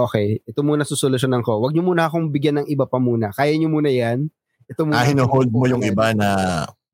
[0.00, 1.60] okay, ito muna susolusyonan ko.
[1.60, 3.28] Huwag nyo muna akong bigyan ng iba pa muna.
[3.36, 4.32] Kaya nyo muna yan
[4.68, 4.90] ito mo.
[4.92, 6.28] Ah, hinohold mo yung iba na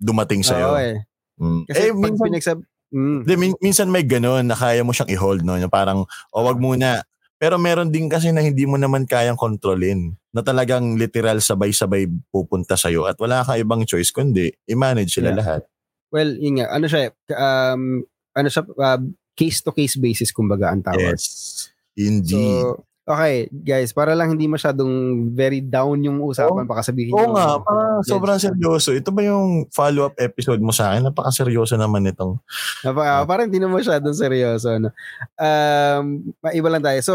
[0.00, 0.68] dumating sa'yo.
[0.74, 0.98] Oo eh.
[1.40, 1.62] Mm.
[1.68, 2.58] Kasi eh, minsan, pinagsab...
[2.90, 3.20] Mm.
[3.22, 5.54] De, min- minsan may gano'n na kaya mo siyang i-hold, no?
[5.56, 7.06] Yung parang, o oh, wag muna.
[7.40, 10.18] Pero meron din kasi na hindi mo naman kayang kontrolin.
[10.34, 15.38] Na talagang literal sabay-sabay pupunta sa'yo at wala kang ibang choice kundi i-manage sila yeah.
[15.38, 15.62] lahat.
[16.10, 16.74] Well, yun nga.
[16.74, 18.04] Ano siya, um,
[18.34, 19.00] ano siya, uh,
[19.38, 21.16] case-to-case basis kumbaga ang tawag.
[21.16, 21.70] Yes.
[21.96, 22.66] Indeed.
[22.66, 27.34] So, Okay, guys, para lang hindi masyadong very down yung usapan, oh, baka sabihin Oo
[27.34, 28.94] nga, parang sobrang seryoso.
[28.94, 31.10] Ito ba yung follow-up episode mo sa akin?
[31.10, 32.38] Napaka-seryoso naman itong.
[32.86, 34.78] Napaka, uh, parang hindi na masyadong seryoso.
[34.78, 34.94] No?
[35.34, 37.00] Um, maiba lang tayo.
[37.02, 37.14] So,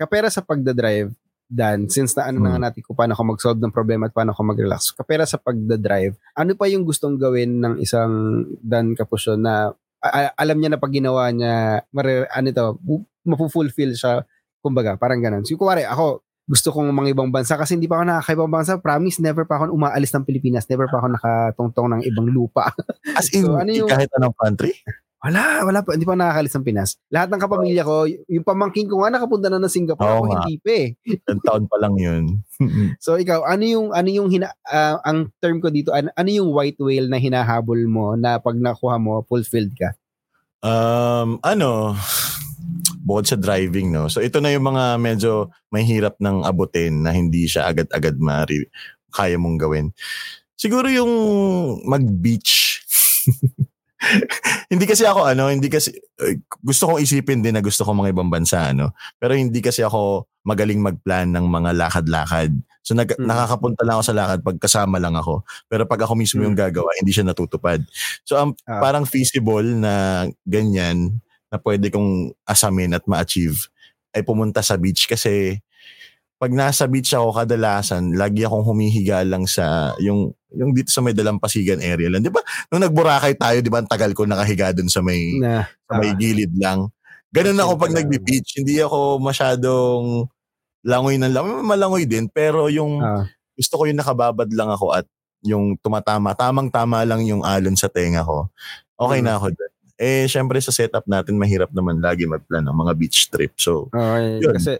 [0.00, 1.12] kapera sa pagdadrive,
[1.48, 2.44] Dan, since na ano hmm.
[2.44, 4.92] na nga natin kung paano ako mag-solve ng problema at paano ako mag-relax.
[4.92, 10.60] Kapera sa pagdadrive, ano pa yung gustong gawin ng isang Dan Capusyo na a- alam
[10.60, 12.64] niya na pag ginawa niya, mare, ano ito,
[13.24, 14.28] mapufulfill siya
[14.60, 15.42] Kumbaga, parang ganun.
[15.46, 18.80] So, kuwari, ako, gusto kong mga ibang bansa kasi hindi pa ako nakakaibang bansa.
[18.80, 20.64] Promise, never pa ako umaalis ng Pilipinas.
[20.66, 22.72] Never pa ako nakatungtong ng ibang lupa.
[23.18, 24.72] As in, so, ano yung, kahit anong country?
[25.18, 25.98] Wala, wala pa.
[25.98, 26.90] Hindi pa nakakalis ng Pinas.
[27.10, 30.06] Lahat ng kapamilya ko, yung pamangking ko nga nakapunta na ng Singapore.
[30.06, 30.34] Oo ako nga.
[30.46, 30.86] hindi pa eh.
[31.10, 32.24] Ilang taon pa lang yun.
[33.02, 36.50] So ikaw, ano yung ano yung hina, ah, ang term ko dito, ano, ano yung
[36.50, 39.94] white whale na hinahabol mo na pag nakuha mo, fulfilled ka?
[40.62, 41.94] um, ano,
[43.08, 44.12] bukod sa driving, no?
[44.12, 48.68] So ito na yung mga medyo mahirap ng abutin na hindi siya agad-agad mari
[49.08, 49.86] kaya mong gawin.
[50.54, 51.08] Siguro yung
[51.88, 52.84] mag-beach.
[54.72, 55.90] hindi kasi ako ano, hindi kasi
[56.22, 58.92] eh, gusto kong isipin din na gusto ko mga ibang bansa ano.
[59.18, 62.52] Pero hindi kasi ako magaling magplan ng mga lakad-lakad.
[62.80, 63.26] So nag, Mm.
[63.28, 65.44] nakakapunta lang ako sa lakad pag kasama lang ako.
[65.68, 67.82] Pero pag ako mismo yung gagawa, hindi siya natutupad.
[68.24, 68.80] So ang Ah.
[68.80, 73.68] parang feasible na ganyan na pwede kong asamin at ma-achieve
[74.12, 75.60] ay pumunta sa beach kasi
[76.38, 81.10] pag nasa beach ako kadalasan, lagi akong humihiga lang sa yung yung dito sa may
[81.12, 82.22] dalampasigan area lang.
[82.22, 82.40] 'Di ba?
[82.70, 86.14] Nung nagburakay tayo, 'di ba, ang tagal ko nakahiga dun sa may Na, sa may
[86.14, 86.88] gilid lang.
[87.34, 88.54] Ganun ako pag nagbi-beach.
[88.62, 90.30] Hindi ako masyadong
[90.86, 91.60] langoy ng langoy.
[91.66, 93.26] Malangoy din, pero yung ah,
[93.58, 95.06] gusto ko yung nakababad lang ako at
[95.42, 98.48] yung tumatama, tamang-tama lang yung alon sa tenga ko.
[98.98, 99.26] Okay Mm.
[99.26, 99.72] na ako dun.
[99.98, 103.52] Eh, syempre sa setup natin, mahirap naman lagi magplan ng mga beach trip.
[103.58, 104.38] So, okay.
[104.38, 104.54] Yun.
[104.54, 104.72] Kasi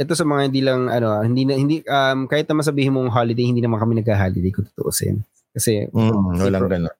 [0.00, 3.48] ito sa mga hindi lang ano, hindi na hindi um kahit naman sabihin mong holiday,
[3.48, 5.24] hindi naman kami nagha-holiday kung tutuusin.
[5.56, 6.94] Kasi mm, walang ganun.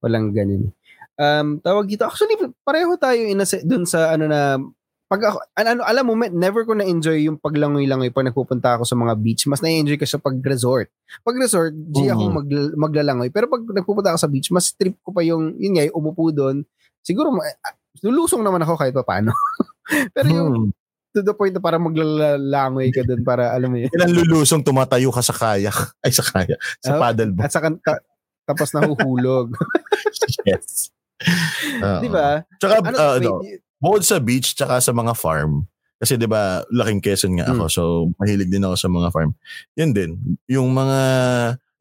[0.00, 0.72] walang ganun.
[1.20, 4.56] Um, tawag dito, actually, pareho tayo in a dun sa ano na,
[5.12, 8.96] pag ako, an- ano, alam mo, never ko na-enjoy yung paglangoy-langoy pag nagpupunta ako sa
[8.96, 9.44] mga beach.
[9.44, 10.88] Mas na-enjoy ko sa pag-resort.
[11.20, 12.10] Pag resort, G Mhm.
[12.10, 13.28] akong magl- maglalangoy.
[13.28, 16.32] Pero pag nagpupunta ako sa beach, mas trip ko pa yung, yun nga, yung umupo
[16.32, 16.64] doon.
[16.98, 17.28] Siguro,
[18.00, 19.36] lulusong naman ako kahit pa paano.
[20.16, 20.72] Pero yung Hmm.
[21.12, 23.92] to the point na parang maglalangoy ka doon para, alam mo yun.
[23.92, 25.76] Ilang lulusong tumatayo ka sa kayak.
[26.00, 26.56] Ay, sa kayak.
[26.80, 27.44] Sa Oh, paddleboard.
[27.44, 28.00] At saka, ta-
[28.42, 29.52] tapos nahuhulog.
[30.48, 30.88] yes.
[31.78, 32.00] Oo.
[32.00, 32.40] Di ba?
[32.56, 33.32] Tsaka, Ano, uh, wait, ano,
[33.82, 35.66] bukod sa beach tsaka sa mga farm,
[35.98, 37.82] kasi 'di ba, laking Quezon nga ako, so
[38.22, 39.34] mahilig din ako sa mga farm.
[39.74, 40.10] Yun din,
[40.46, 41.00] yung mga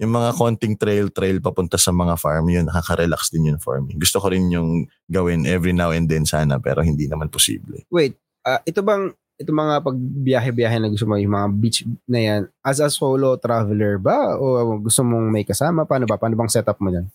[0.02, 3.94] yung mga konting trail trail papunta sa mga farm, yun nakaka-relax din yun for me.
[4.02, 7.86] Gusto ko rin yung gawin every now and then sana pero hindi naman posible.
[7.94, 12.42] wait, ah, ito bang ito mga pagbiyahe-biyahe na gusto mo, yung mga beach na yan,
[12.62, 14.38] as a solo traveler ba?
[14.38, 15.82] O gusto mong may kasama?
[15.90, 16.22] Paano ba?
[16.22, 17.10] Paano bang setup mo dyan?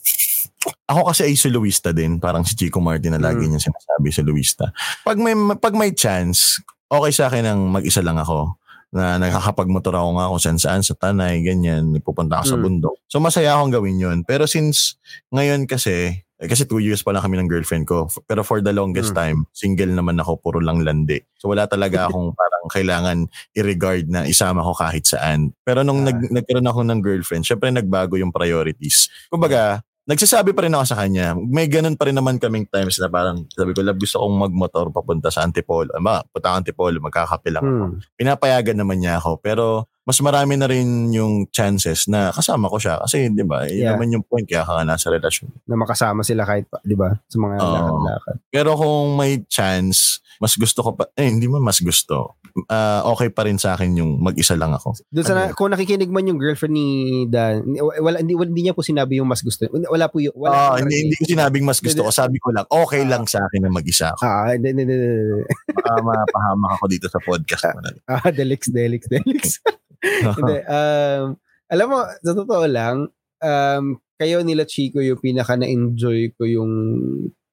[0.87, 3.50] Ako kasi ay soloista din, parang si Chico Martin na lagi Mm.
[3.52, 4.70] niya sinasabi soloista.
[5.02, 8.55] Pag may pag may chance, okay sa akin ang mag-isa lang ako
[8.94, 12.62] na nakakapagmotor ako nga kung saan saan sa Tanay, ganyan, nagpupunta ako sa Mm.
[12.62, 12.96] bundok.
[13.11, 14.18] So masaya akong gawin yun.
[14.22, 14.94] Pero since
[15.35, 18.07] ngayon kasi, eh, kasi two years pa lang kami ng girlfriend ko.
[18.24, 19.18] Pero for the longest Mm.
[19.18, 21.18] time, single naman ako, puro lang landi.
[21.37, 23.18] So wala talaga akong parang kailangan
[23.52, 25.50] i-regard na isama ko kahit saan.
[25.61, 26.14] Pero nung Ah.
[26.14, 29.11] nag, nagkaroon ako ng girlfriend, syempre nagbago yung priorities.
[29.29, 31.35] Kumbaga, nagsasabi pa rin ako sa kanya.
[31.35, 34.95] May ganun pa rin naman kaming times na parang sabi ko, love, gusto kong magmotor
[34.95, 35.90] papunta sa Antipolo.
[35.99, 37.85] Ama, punta ka Antipolo, magkakape lang ako.
[37.90, 37.99] Hmm.
[38.14, 39.42] Pinapayagan naman niya ako.
[39.42, 43.03] Pero mas marami na rin yung chances na kasama ko siya.
[43.03, 43.99] Kasi, di ba, yun Yeah.
[43.99, 45.51] naman yung point kaya ka nga nasa relasyon.
[45.66, 47.11] Na makasama sila kahit pa, di ba?
[47.27, 47.75] Sa mga Oo.
[47.75, 48.37] lakad-lakad.
[48.49, 52.38] Pero kung may chance, mas gusto ko pa, eh, hindi man mas gusto.
[52.73, 54.97] Ah, okay pa rin sa akin yung mag-isa lang ako.
[55.12, 56.88] Doon sa, Ano kung nakikinig man yung girlfriend ni
[57.29, 57.69] Dan,
[58.01, 59.69] wala, hindi, hindi niya po sinabi yung mas gusto.
[59.69, 60.73] Wala po yung, wala.
[60.73, 62.09] Ah, hindi, hindi ko sinabing mas gusto ko.
[62.09, 64.23] Sabi ko lang, okay lang sa akin na mag-isa ako.
[64.25, 65.45] Ah, hindi, hindi, hindi, hindi.
[65.69, 67.64] Baka mapahamak ako dito sa podcast.
[68.09, 69.42] Ah, Delix, Delix, Delix.
[70.38, 70.56] Hindi.
[70.68, 73.11] Um, alam mo, sa totoo lang,
[73.42, 73.85] um,
[74.16, 76.72] kayo nila Chico yung pinaka na-enjoy ko yung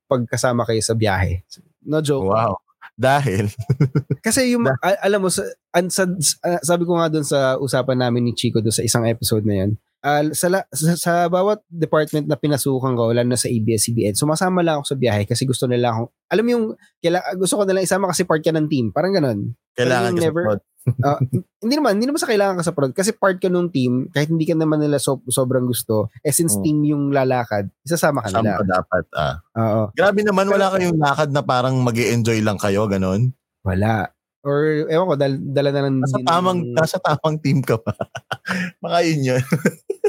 [0.05, 1.41] pagkasama kayo sa biyahe.
[1.87, 2.29] No joke.
[2.29, 2.53] wow.
[2.93, 3.49] Dahil,
[4.25, 5.41] Kasi yung, al- alam mo, sa,
[5.73, 9.01] an, sa, sa- sabi ko nga doon sa usapan namin ni Chico doon sa isang
[9.09, 9.71] episode na yan,
[10.05, 14.61] al- sa, la- sa, sa bawat department na pinasukan ko, lalo na sa ABS-CBN, sumasama
[14.61, 16.65] lang ako sa biyahe kasi gusto nila akong, alam mo yung,
[17.01, 18.93] kaila, gusto ko nilang isama kasi part ka ng team.
[18.93, 19.57] Parang ganon.
[19.73, 20.61] kailangan yung ka never- sa
[20.99, 21.15] Ah,
[21.63, 22.91] hindi naman, hindi naman sa kailangan ka sa prod.
[22.91, 26.59] Kasi part ka nung team, kahit hindi ka naman nila so, sobrang gusto, eh since
[26.59, 26.63] Mm.
[26.63, 28.59] team yung lalakad, isasama ka nila.
[28.59, 29.03] ka dapat.
[29.15, 29.35] Ah.
[29.55, 29.81] Oo.
[29.95, 33.31] Grabe naman, wala kayong lakad na parang mag enjoy lang kayo, ganun.
[33.63, 34.11] Wala.
[34.43, 34.59] Or,
[34.91, 37.95] ewan ko, dal, dala na lang Nasa din- tamang, nasa tamang team ka pa.
[38.83, 39.39] Baka yun yun.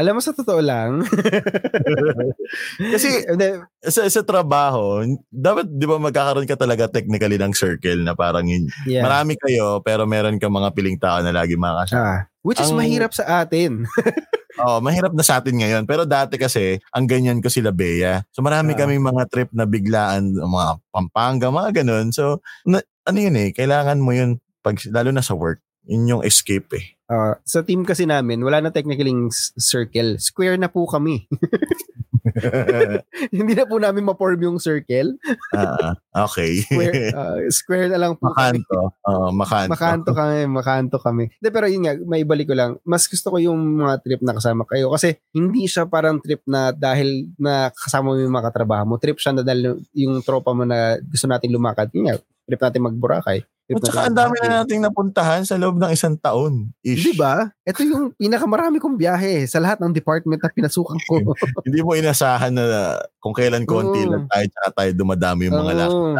[0.00, 1.04] Alam mo, sa totoo lang,
[2.92, 8.16] Kasi hindi, sa, sa trabaho, dapat di ba magkakaroon ka talaga technically ng circle na
[8.16, 8.64] parang yun.
[8.84, 9.04] yeah.
[9.04, 12.00] Marami kayo, pero meron ka mga piling tao na lagi makakasama.
[12.00, 13.84] Ah, which is Ang- mahirap sa atin.
[14.60, 15.84] Oo, mahirap na sa atin ngayon.
[15.84, 18.20] Pero dati kasi, ang ganyan ko sila Bea.
[18.28, 18.84] So marami Ah.
[18.84, 22.10] kaming mga trip na biglaan, mga Pampanga, mga ganun.
[22.10, 25.60] So, na, ano yun eh, kailangan mo yun, pag, lalo na sa work.
[25.88, 26.86] Yun yung escape eh.
[27.10, 29.10] Ah, sa team kasi namin, wala na technically
[29.58, 30.14] circle.
[30.22, 31.26] Square na po kami.
[33.34, 35.18] hindi na po namin ma-form yung circle.
[35.50, 35.98] Ah,
[36.30, 36.62] okay.
[36.62, 38.30] Square, ah, square na lang po.
[38.30, 38.62] kami.
[38.62, 38.94] makanto.
[39.10, 39.70] Oo, makanto.
[39.74, 41.24] Makanto kami, makanto kami.
[41.34, 42.78] Hindi, pero yun nga, may balik ko lang.
[42.86, 46.70] Mas gusto ko yung mga trip na kasama kayo kasi hindi siya parang trip na
[46.70, 48.94] dahil na kasama mo yung mga katrabaho mo.
[49.02, 51.90] Trip siya na dahil yung tropa mo na gusto natin lumakad.
[51.90, 52.16] Yun nga,
[52.46, 53.42] trip natin mag-Boracay.
[53.70, 56.74] At saka ang dami na nating napuntahan sa loob ng isang taon.
[56.82, 57.10] Ish.
[57.10, 57.46] Di ba?
[57.62, 61.22] Ito yung pinakamarami kong biyahe sa lahat ng department na pinasukan ko.
[61.66, 64.10] Hindi mo inasahan na kung kailan konti Oo.
[64.10, 65.86] lang tayo tsaka tayo dumadami yung mga.
[65.86, 66.18] Oo.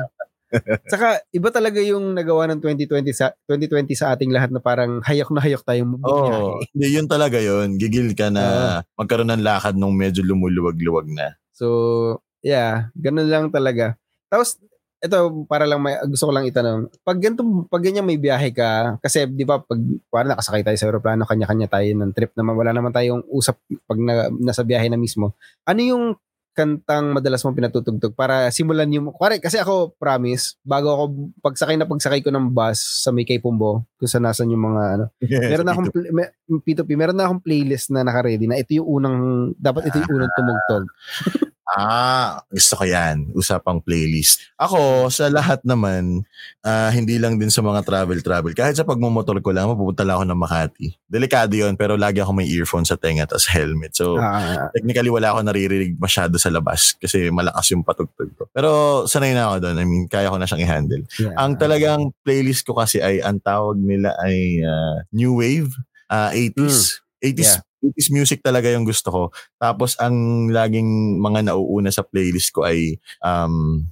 [0.92, 5.30] Saka iba talaga yung nagawa ng 2020 sa 2020 sa ating lahat na parang hayok
[5.30, 6.42] na hayok tayong bumiyahe.
[6.74, 7.78] Hindi, yun talaga yun.
[7.78, 11.38] Gigil ka na magkaroon ng lakad nung medyo lumuluwag-luwag na.
[11.54, 13.94] So, yeah, ganun lang talaga.
[14.26, 14.58] Tapos
[15.00, 16.92] ito para lang may gusto ko lang itanong.
[17.00, 17.40] Pag ganito
[17.72, 19.80] pag ganyan may biyahe ka kasi 'di ba pag
[20.12, 23.56] para nakasakay tayo sa eroplano kanya-kanya tayo ng trip naman wala naman tayong usap
[23.88, 25.32] pag na, nasa biyahe na mismo.
[25.64, 26.04] Ano yung
[26.50, 31.04] kantang madalas mong pinatutugtog para simulan yung Kuwari, kasi ako promise bago ako
[31.40, 35.04] pagsakay na pagsakay ko ng bus sa may Pumbo kung saan nasan yung mga ano
[35.50, 39.00] meron na akong pl- may, P2P, meron na akong playlist na naka-ready na ito yung
[39.00, 39.16] unang
[39.56, 40.84] dapat ito yung unang tumugtog.
[41.70, 43.30] Ah, gusto ko yan.
[43.30, 44.42] Usapang playlist.
[44.58, 46.26] Ako, sa lahat naman,
[46.66, 48.52] ah, hindi lang din sa mga travel-travel.
[48.58, 50.86] Kahit sa pagmumotor ko lang, mapupunta lang ako ng Makati.
[51.06, 53.94] Delikado yon pero lagi ako may earphone sa tenga tas helmet.
[53.94, 58.44] So, Ah, technically wala ako naririnig masyado sa labas kasi malakas yung patugtog ko.
[58.50, 59.76] Pero sanay na ako doon.
[59.78, 61.04] I mean, kaya ko na siyang i-handle.
[61.22, 61.34] yeah.
[61.38, 65.70] Ang talagang playlist ko kasi ay, ang tawag nila ay ah, New Wave,
[66.10, 66.98] ah, 80s.
[67.20, 69.22] 80s, 80s music talaga yung gusto ko.
[69.56, 73.84] Tapos ang laging mga nauuna sa playlist ko ay um,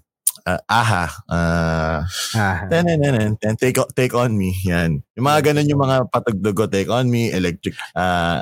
[0.45, 2.01] ah, Aha, ah,
[2.37, 4.57] Ah, Tanananan, and take, O- take on me.
[4.65, 5.05] Yan.
[5.17, 6.65] Yung mga ganun yung mga patugtog ko.
[6.69, 8.41] Take on me, electric, uh,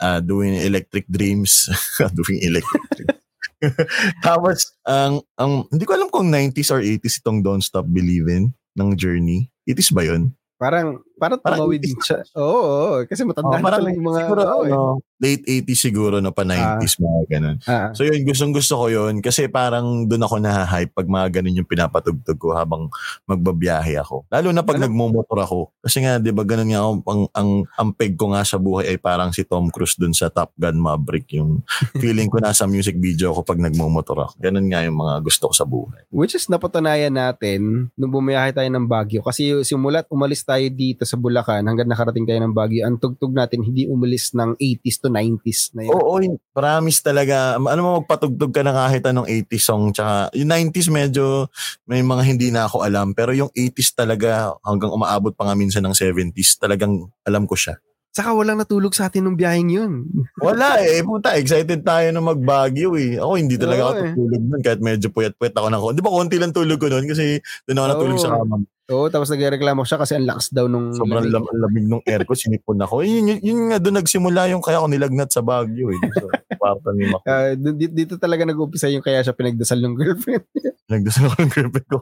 [0.00, 1.68] uh, doing electric dreams.
[2.18, 3.20] doing electric dreams.
[4.26, 8.88] Tapos, ang, ang, hindi ko alam kung 90s or 80s itong Don't Stop Believin' ng
[8.92, 9.48] Journey.
[9.64, 10.36] 80s ba yun?
[10.56, 12.20] parang parang Parang tumawid din siya.
[12.34, 14.70] Oo, oo, kasi matanda Oh, na talaga yung mga siguro, oo, eh.
[14.70, 14.80] ano,
[15.16, 17.56] late 80s siguro, no, pa 90s, mga ganun.
[17.64, 21.56] Ah, So yun, gustong gusto ko yun kasi parang doon ako nahahype pag mga ganun
[21.56, 22.92] yung pinapatugtog ko habang
[23.24, 24.28] magbabiyahe ako.
[24.28, 25.72] Lalo na pag Alam- nagmumotor ako.
[25.80, 28.84] Kasi nga, di ba ganun nga ako, ang, ang, ang peg ko nga sa buhay
[28.86, 31.32] ay parang si Tom Cruise dun sa Top Gun Maverick.
[31.32, 31.64] Yung
[31.96, 34.36] feeling ko nasa music video ako pag nagmumotor ako.
[34.38, 36.04] Ganun nga yung mga gusto ko sa buhay.
[36.10, 39.24] which is napatunayan natin nung bumiyahe tayo ng Baguio.
[39.24, 43.62] Kasi simula't umalis tayo dito sa Bulacan hanggang nakarating tayo ng Baguio, ang tugtog natin
[43.62, 45.94] hindi umalis ng 80s to 90s na yun.
[45.94, 46.36] Oo, yun.
[46.50, 47.54] promise talaga.
[47.56, 49.94] Ano mo, magpatugtog ka na kahit anong 80s song.
[49.94, 51.46] Tsaka yung 90s medyo
[51.86, 53.14] may mga hindi na ako alam.
[53.14, 57.78] Pero yung 80s talaga hanggang umaabot pa nga minsan ng 70s, talagang alam ko siya.
[58.16, 59.92] Saka walang natulog sa atin nung biyaheng yun.
[60.40, 61.04] Wala eh.
[61.04, 63.20] Puta, excited tayo na magbagyo eh.
[63.20, 64.12] Ako hindi talaga Oo ako eh.
[64.16, 67.44] tutulog nun kahit medyo puyat-puyat ako ng Di ba konti lang tulog ko nun kasi
[67.68, 68.24] doon ako natulog Oo.
[68.24, 68.56] sa kama.
[68.86, 71.34] Oo, tapos nagreklamo siya kasi ang lakas daw nung Sobrang lamig.
[71.34, 73.02] lam- lamig ng aircon, sinipon ako.
[73.02, 75.98] Yun, yun, yun nga doon nagsimula yung kaya ako nilagnat sa Baguio eh.
[76.14, 76.30] So,
[76.94, 77.22] ni Mac.
[77.26, 80.46] Ah, dito, dito talaga nag-umpisa yung kaya siya pinagdasal ng girlfriend.
[80.86, 81.98] Nagdasal ako ng girlfriend ko.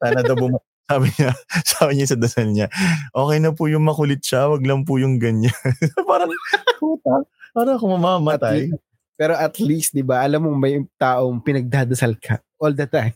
[0.00, 1.30] Sana daw buma- sabi niya,
[1.64, 2.66] sabi niya sa dasal niya,
[3.12, 5.52] okay na po yung makulit siya, wag lang po yung ganyan.
[6.08, 6.32] parang,
[6.80, 7.20] puta,
[7.52, 8.72] parang ako mamamatay.
[9.20, 13.12] Pero at least, di ba, alam mo may taong pinagdadasal ka all the time.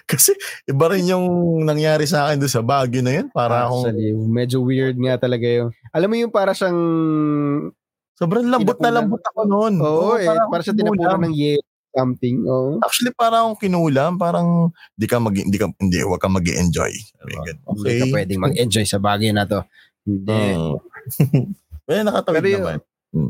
[0.10, 0.32] Kasi
[0.64, 1.26] iba rin yung
[1.62, 3.26] nangyari sa akin doon sa Baguio na yun.
[3.28, 6.78] Para akong, Actually, medyo weird nga talaga yung, alam mo yung para siyang,
[8.14, 9.74] sobrang lambot na lambot ako noon.
[9.80, 10.96] oo, eh, parang para siya kinulam.
[10.96, 12.46] tinapunan ng yelo something.
[12.46, 12.78] Oo.
[12.78, 14.14] Actually, parang akong kinulam.
[14.14, 16.86] Parang, di ka mag, di ka, hindi, wag ka mag enjoy
[17.66, 19.60] Hindi ka pwedeng mag-enjoy sa bagay na to.
[20.06, 20.54] Hindi.
[21.10, 21.56] Mm.
[21.88, 22.78] Well, nakatawid Pero yun- naman.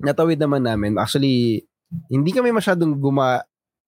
[0.03, 0.93] natawid naman namin.
[0.99, 1.65] Actually,
[2.11, 3.41] hindi kami masyadong guma...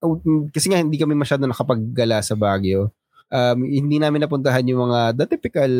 [0.03, 0.19] oh,
[0.51, 2.91] Kasi nga, hindi kami masyadong nakapaggala sa Baguio.
[3.33, 5.71] Um, hindi namin napuntahan yung mga the typical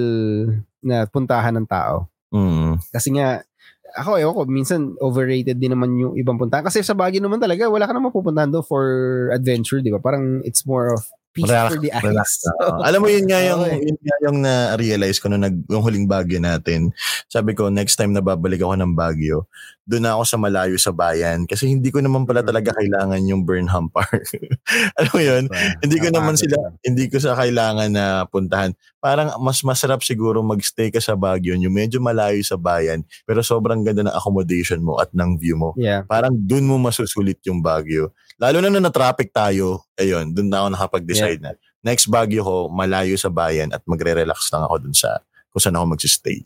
[0.82, 2.10] na puntahan ng tao.
[2.34, 2.82] Mm.
[2.90, 3.46] Kasi nga,
[3.94, 6.66] ako, ewan ko, minsan overrated din naman yung ibang puntahan.
[6.66, 8.86] Kasi sa Baguio naman talaga, wala ka naman pupuntahan doon for
[9.30, 10.02] adventure, di ba?
[10.02, 12.06] Parang it's more of peace Relax- for the eyes.
[12.06, 12.52] Relax na.
[12.64, 12.80] Oo.
[12.88, 13.82] Alam mo yun nga yung, Oo, eh.
[13.82, 16.94] yun nga yung na-realize ko nung nag, yung huling Baguio natin.
[17.26, 19.50] Sabi ko, next time na babalik ako ng Baguio,
[19.84, 21.44] doon ako sa malayo sa bayan.
[21.44, 22.48] Kasi hindi ko naman pala Mm.
[22.48, 24.24] talaga kailangan yung Burnham Park.
[25.02, 25.44] Alam mo yun?
[25.84, 28.72] Hindi ko naman sila, hindi ko sa kailangan na puntahan.
[28.98, 33.84] Parang mas masarap siguro magstay ka sa Baguio, yung medyo malayo sa bayan, pero sobrang
[33.84, 35.76] ganda ng accommodation mo at ng view mo.
[35.76, 36.08] Yeah.
[36.08, 38.16] Parang dun mo masusulit yung Baguio.
[38.44, 41.56] Lalo na na na-traffic tayo, ayun, dun na ako nakapag-decide na.
[41.80, 45.96] Next Baguio ko, malayo sa bayan at magre-relax lang ako dun sa kung saan ako
[45.96, 46.44] magsistay.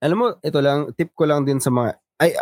[0.00, 2.32] Alam mo, ito lang, tip ko lang din sa mga, ay,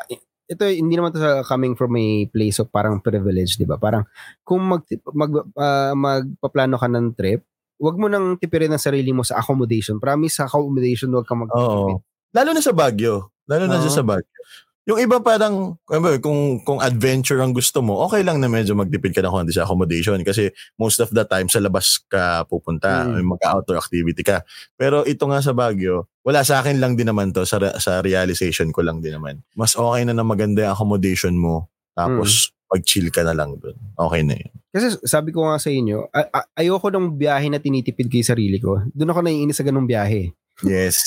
[0.53, 3.81] ito hindi naman to sa coming from a place of parang privilege, 'di ba?
[3.81, 4.05] Parang
[4.45, 4.85] kung mag,
[5.17, 7.41] mag uh, magpaplano ka ng trip,
[7.81, 9.97] wag mo nang tipirin ang sarili mo sa accommodation.
[9.97, 12.05] Promise sa accommodation wag kang mag Oo.
[12.33, 13.33] Lalo na sa Baguio.
[13.49, 13.93] Lalo na uh-huh.
[13.93, 14.41] sa Baguio.
[14.83, 15.79] Yung iba parang,
[16.19, 19.63] kung, kung adventure ang gusto mo, okay lang na medyo magtipid ka na konti sa
[19.63, 23.23] accommodation kasi most of the time sa labas ka pupunta, mm.
[23.23, 24.43] mag-outdoor activity ka.
[24.75, 28.75] Pero ito nga sa Baguio, wala sa akin lang din naman to, sa, sa realization
[28.75, 29.39] ko lang din naman.
[29.55, 32.67] Mas okay na na maganda yung accommodation mo, tapos mm.
[32.67, 33.79] pag-chill ka na lang dun.
[33.95, 34.53] Okay na yun.
[34.75, 38.83] Kasi sabi ko nga sa inyo, ay- ayoko ng biyahe na tinitipid kay sarili ko.
[38.91, 40.35] Doon ako naiinis sa ganung biyahe.
[40.67, 40.99] Yes.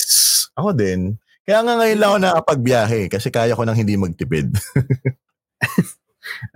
[0.56, 1.20] Ako din.
[1.46, 4.50] Kaya nga ngayon lang ako nakapagbiyahe kasi kaya ko nang hindi magtipid.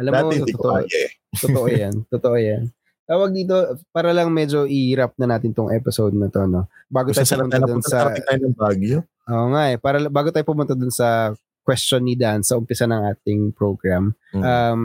[0.03, 1.11] Alam mo, totoo, eh.
[1.39, 1.95] totoo yan.
[2.11, 2.63] Totoo yan.
[3.07, 3.55] Tawag dito,
[3.95, 6.67] para lang medyo i-wrap na natin tong episode na to, no?
[6.91, 8.11] Bago tayo pumunta dun sa...
[8.11, 9.07] tayo ng Baguio.
[9.31, 9.77] Oo nga eh.
[9.79, 14.15] Para, bago tayo pumunta dun sa question ni Dan sa umpisa ng ating program.
[14.35, 14.43] Mm-hmm.
[14.43, 14.83] Um,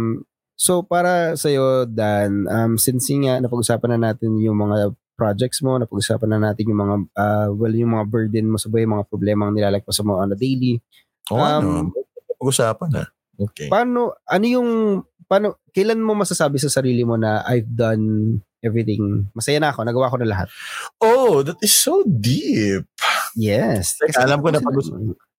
[0.53, 6.29] so, para sa'yo, Dan, um, since nga napag-usapan na natin yung mga projects mo, napag-usapan
[6.35, 9.55] na natin yung mga, uh, well, yung mga burden mo sa buhay, mga problema ang
[9.55, 10.77] nilalagpas mo on a daily.
[11.31, 11.95] Oo, um, ano,
[12.37, 13.03] pag-usapan na.
[13.35, 13.67] Okay.
[13.71, 14.69] Paano, ano yung,
[15.25, 20.11] paano, kailan mo masasabi sa sarili mo na I've done everything, masaya na ako, nagawa
[20.11, 20.47] ko na lahat?
[20.99, 22.85] Oh, that is so deep.
[23.35, 23.99] Yes.
[23.99, 24.73] Kasi alam ko na pag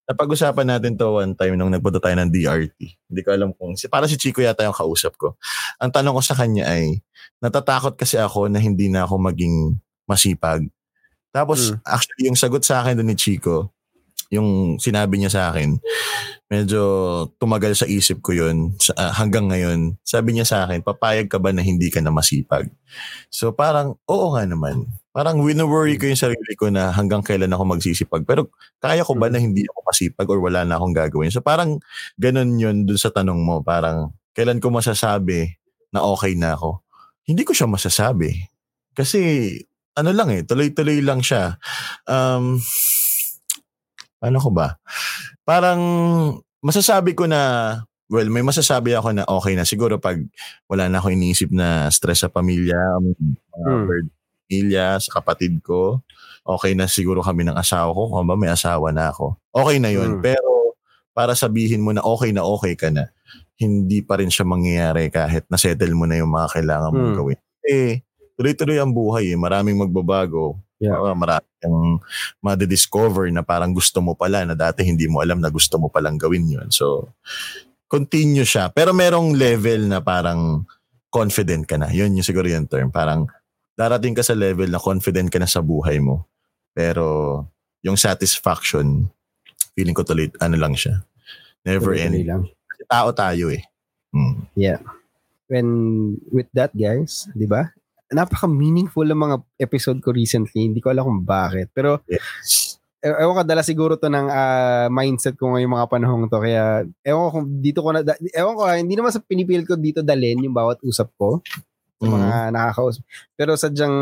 [0.07, 2.79] napag-usapan natin to one time nung nagpunta tayo ng DRT.
[3.11, 5.35] Hindi ko alam kung, si, para si Chico yata yung kausap ko.
[5.83, 7.03] Ang tanong ko sa kanya ay,
[7.43, 9.75] natatakot kasi ako na hindi na ako maging
[10.07, 10.63] masipag.
[11.35, 11.83] Tapos, hmm.
[11.83, 13.75] actually, yung sagot sa akin doon ni Chico,
[14.33, 15.79] yung sinabi niya sa akin,
[16.47, 16.81] medyo
[17.39, 19.99] tumagal sa isip ko yun sa, uh, hanggang ngayon.
[20.03, 22.71] Sabi niya sa akin, papayag ka ba na hindi ka na masipag?
[23.27, 24.87] So parang, oo nga naman.
[25.11, 28.23] Parang wino-worry ko yung sarili ko na hanggang kailan ako magsisipag.
[28.23, 31.33] Pero kaya ko ba na hindi ako masipag or wala na akong gagawin?
[31.33, 31.83] So parang
[32.15, 33.59] ganun yun dun sa tanong mo.
[33.59, 35.57] Parang kailan ko masasabi
[35.91, 36.79] na okay na ako?
[37.27, 38.29] Hindi ko siya masasabi.
[38.95, 39.51] Kasi
[39.97, 41.57] ano lang eh, tuloy-tuloy lang siya.
[42.05, 42.61] Um,
[44.23, 44.77] ano ko ba?
[45.47, 45.81] Parang
[46.63, 47.41] masasabi ko na
[48.07, 50.15] Well, may masasabi ako na okay na siguro pag
[50.71, 53.19] wala na ako iniisip na stress sa pamilya, mga
[53.59, 54.07] hmm
[54.47, 55.99] pamilya, sa kapatid ko.
[56.47, 58.07] Okay na siguro kami ng asawa ko.
[58.07, 59.35] Kung ba may asawa na ako.
[59.51, 60.17] Okay na yun.
[60.17, 60.23] Hmm.
[60.23, 60.79] Pero
[61.11, 63.11] para sabihin mo na okay na okay ka na,
[63.59, 67.19] hindi pa rin siya mangyayari kahit na-settle mo na yung mga kailangan mong hmm.
[67.19, 67.39] gawin.
[67.67, 67.93] Eh,
[68.39, 69.37] tuloy-tuloy ang buhay eh.
[69.37, 70.55] Maraming magbabago.
[70.77, 71.01] Yeah.
[71.01, 72.01] Uh, marami kang
[72.37, 76.21] madidiscover na parang gusto mo pala na dati hindi mo alam na gusto mo palang
[76.21, 76.69] gawin yun.
[76.69, 77.13] So,
[77.89, 78.69] continue siya.
[78.69, 80.69] Pero merong level na parang
[81.09, 81.89] confident ka na.
[81.89, 82.93] Yun yung siguro yung term.
[82.93, 83.25] Parang
[83.73, 86.29] darating ka sa level na confident ka na sa buhay mo.
[86.77, 87.41] Pero
[87.81, 89.09] yung satisfaction,
[89.73, 91.01] feeling ko tuloy, ano lang siya.
[91.65, 92.21] Never end.
[92.85, 93.65] Tao tayo eh.
[94.13, 94.45] Hmm.
[94.53, 94.79] Yeah.
[95.49, 95.67] When,
[96.29, 97.71] with that guys, di ba?
[98.07, 100.67] Napaka-meaningful ang mga episode ko recently.
[100.67, 101.71] Hindi ko alam kung bakit.
[101.75, 102.79] Pero, yes.
[102.97, 106.41] E-, ewan ko, dala siguro to ng uh, mindset ko ngayong mga panahong to.
[106.41, 108.01] Kaya, ewan ko kung dito ko na,
[108.33, 111.39] ewan ko, ah, hindi naman sa pinipilit ko dito dalhin yung bawat usap ko
[111.97, 112.13] sa mm-hmm.
[112.13, 113.03] mga nakakausap.
[113.33, 113.95] Pero sadyang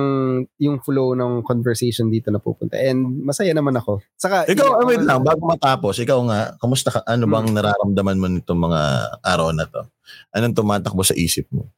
[0.60, 2.76] yung flow ng conversation dito na pupunta.
[2.76, 4.04] And masaya naman ako.
[4.20, 7.56] Saka, ikaw, wait lang, bago matapos, ikaw nga, kamusta ka, ano bang hmm.
[7.56, 8.82] nararamdaman mo nitong mga
[9.24, 9.88] araw na to?
[10.36, 11.72] Anong tumatakbo sa isip mo?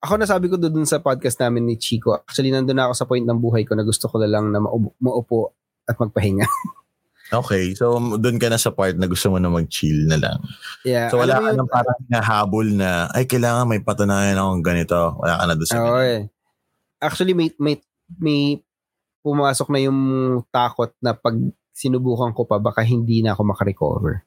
[0.00, 2.16] Ako nasabi ko doon sa podcast namin ni Chico.
[2.16, 4.64] Actually, nandun na ako sa point ng buhay ko na gusto ko na lang na
[4.64, 5.52] maupo, maupo
[5.84, 6.48] at magpahinga.
[7.26, 10.38] Okay, so doon ka na sa part na gusto mo na mag-chill na lang.
[10.86, 11.10] Yeah.
[11.10, 15.18] So wala ka nang parang nahabol na, ay kailangan may patunayan akong ganito.
[15.18, 16.30] Wala ka na doon sa Oo eh.
[17.02, 17.82] Actually, may, may,
[18.14, 18.62] may
[19.26, 19.98] pumasok na yung
[20.54, 21.34] takot na pag
[21.74, 24.22] sinubukan ko pa, baka hindi na ako makarecover.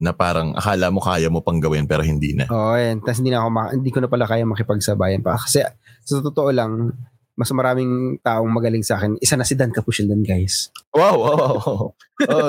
[0.00, 2.48] Na parang akala mo kaya mo pang gawin pero hindi na.
[2.48, 2.96] Oo, eh.
[3.04, 5.36] Tapos hindi na ako, hindi ko na pala kaya makipagsabayan pa.
[5.36, 5.60] Kasi
[6.08, 6.96] sa totoo lang,
[7.36, 9.16] mas maraming taong magaling sa akin.
[9.20, 10.68] Isa na si Dan Capuchildan, guys.
[10.92, 11.82] Wow, wow, wow.
[12.28, 12.48] oh,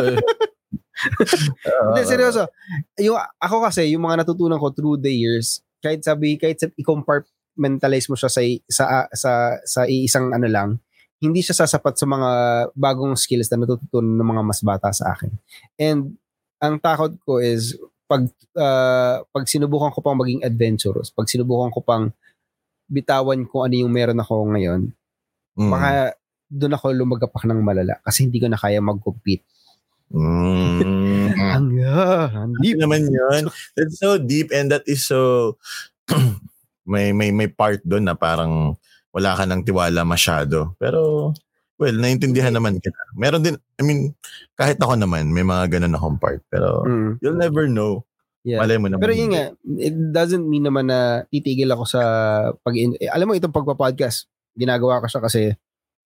[1.91, 2.52] Hindi, seryoso.
[2.99, 8.12] Yung, ako kasi, yung mga natutunan ko through the years, kahit sabi, kahit sa, i-compartmentalize
[8.12, 8.84] mo siya sa, sa,
[9.16, 9.32] sa,
[9.64, 10.70] sa isang ano lang,
[11.22, 12.30] hindi siya sasapat sa mga
[12.74, 15.32] bagong skills na natututunan ng mga mas bata sa akin.
[15.78, 16.18] And
[16.62, 21.82] ang takot ko is pag uh, pag sinubukan ko pang maging adventurous, pag sinubukan ko
[21.82, 22.14] pang
[22.86, 24.82] bitawan kung ano yung meron ako ngayon,
[25.57, 25.72] mm.
[25.72, 26.14] baka
[26.51, 29.47] doon ako lumagapak ng malala kasi hindi ko na kaya mag-compete.
[30.12, 30.84] Mm.
[31.55, 32.28] ang uh,
[32.62, 33.49] deep naman yun.
[33.74, 35.55] That's so deep and that is so
[36.91, 38.76] may may may part doon na parang
[39.16, 40.76] wala ka ng tiwala masyado.
[40.78, 41.32] Pero
[41.82, 43.02] well, naintindihan naman kita.
[43.18, 44.14] Meron din I mean
[44.54, 47.18] kahit ako naman may mga ganun akong part pero mm.
[47.26, 48.06] you'll never know
[48.42, 48.58] Yeah.
[48.58, 49.06] Malay mo naman.
[49.06, 52.02] Pero yun nga, it doesn't mean naman na titigil ako sa
[52.66, 54.26] pag eh, alam mo itong pagpa-podcast,
[54.58, 55.42] ginagawa ko siya kasi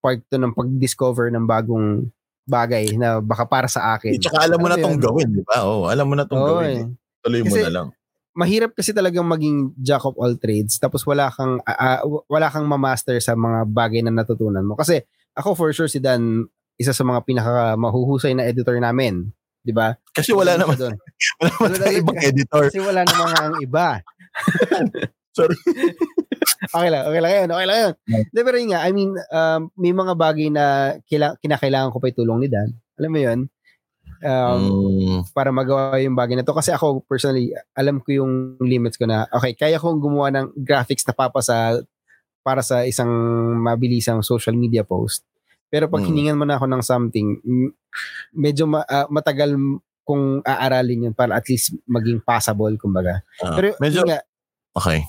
[0.04, 2.12] part to ng pag-discover ng bagong
[2.46, 4.14] bagay na baka para sa akin.
[4.14, 5.02] Eh, Tsaka alam mo na Ano tong yun?
[5.02, 5.64] gawin, di ba?
[5.64, 6.76] Oo, alam mo na tong Oo, gawin.
[6.76, 6.84] eh.
[6.84, 6.86] eh.
[7.24, 7.88] Tuloy mo Kasi- na lang.
[8.36, 13.16] Mahirap kasi talagang maging jack of all trades tapos wala kang ah, wala kang ma-master
[13.16, 14.76] sa mga bagay na natutunan mo.
[14.76, 19.28] Kasi ako for sure si Dan isa sa mga pinaka mahuhusay na editor namin,
[19.64, 19.96] 'di ba?
[20.12, 20.96] Kasi wala naman, doon.
[21.40, 22.64] wala naman Wala ibang editor.
[22.68, 24.00] Kasi wala namang ang iba.
[25.36, 25.56] Sorry.
[26.76, 27.92] okay lang, okay lang yun, okay lang yun.
[28.08, 32.08] Hindi, pero yun nga, I mean, um, may mga bagay na kila, kinakailangan ko pa
[32.08, 32.72] itulong ni Dan.
[32.96, 33.40] Alam mo yun?
[34.24, 34.62] Um,
[34.96, 36.56] Mm, para magawa yung bagay na to.
[36.56, 41.04] Kasi ako, personally, alam ko yung limits ko na, okay, kaya kong gumawa ng graphics
[41.04, 41.84] na papasa
[42.46, 43.10] para sa isang
[43.58, 45.26] mabilisang social media post.
[45.66, 46.06] Pero pag Mm.
[46.06, 47.26] hiningan mo na ako ng something,
[48.30, 49.58] medyo ma- ah, matagal
[50.06, 53.26] kung aaralin yun para at least maging passable, kumbaga.
[53.42, 54.22] ah, Pero medyo, nga,
[54.72, 55.02] okay.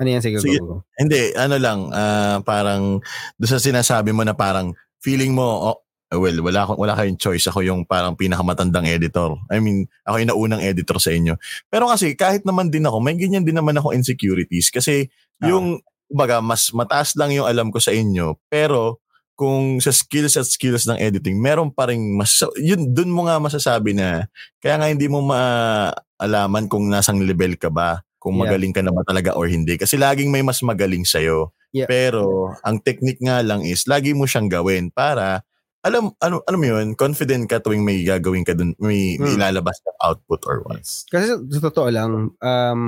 [0.00, 0.56] ano yan, sige, Sige.
[0.56, 0.88] go, go.
[0.96, 3.04] Hindi, ano lang, ah, parang
[3.36, 4.72] doon sa sinasabi mo na parang
[5.04, 5.76] feeling mo, oh,
[6.08, 7.52] well, wala, ko- wala kayong choice.
[7.52, 9.36] Ako yung parang pinakamatandang editor.
[9.52, 11.36] I mean, ako yung naunang editor sa inyo.
[11.68, 14.72] Pero kasi kahit naman din ako, may ganyan din naman ako insecurities.
[14.72, 15.12] Kasi
[15.44, 15.52] Ah.
[15.52, 18.36] yung, baga, mas mataas lang yung alam ko sa inyo.
[18.48, 19.00] Pero
[19.38, 23.38] kung sa skills at skills ng editing, meron pa rin mas, yun, dun mo nga
[23.38, 24.26] masasabi na,
[24.58, 28.50] kaya nga hindi mo maalaman kung nasang level ka ba, kung Yeah.
[28.50, 29.78] magaling ka na ba talaga or hindi.
[29.78, 31.54] Kasi laging may mas magaling sa'yo.
[31.70, 31.86] Yeah.
[31.86, 35.46] Pero, ang technique nga lang is, lagi mo siyang gawin para,
[35.86, 39.38] alam, ano, ano yun, confident ka tuwing may gagawin ka dun, may, may Hmm.
[39.38, 40.82] ilalabas na output or what.
[40.82, 42.82] Kasi sa totoo lang, um,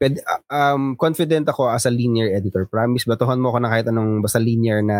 [0.00, 0.20] pwede,
[0.50, 2.66] um, confident ako as a linear editor.
[2.68, 4.98] Promise, batuhan mo ako na kahit anong basta linear na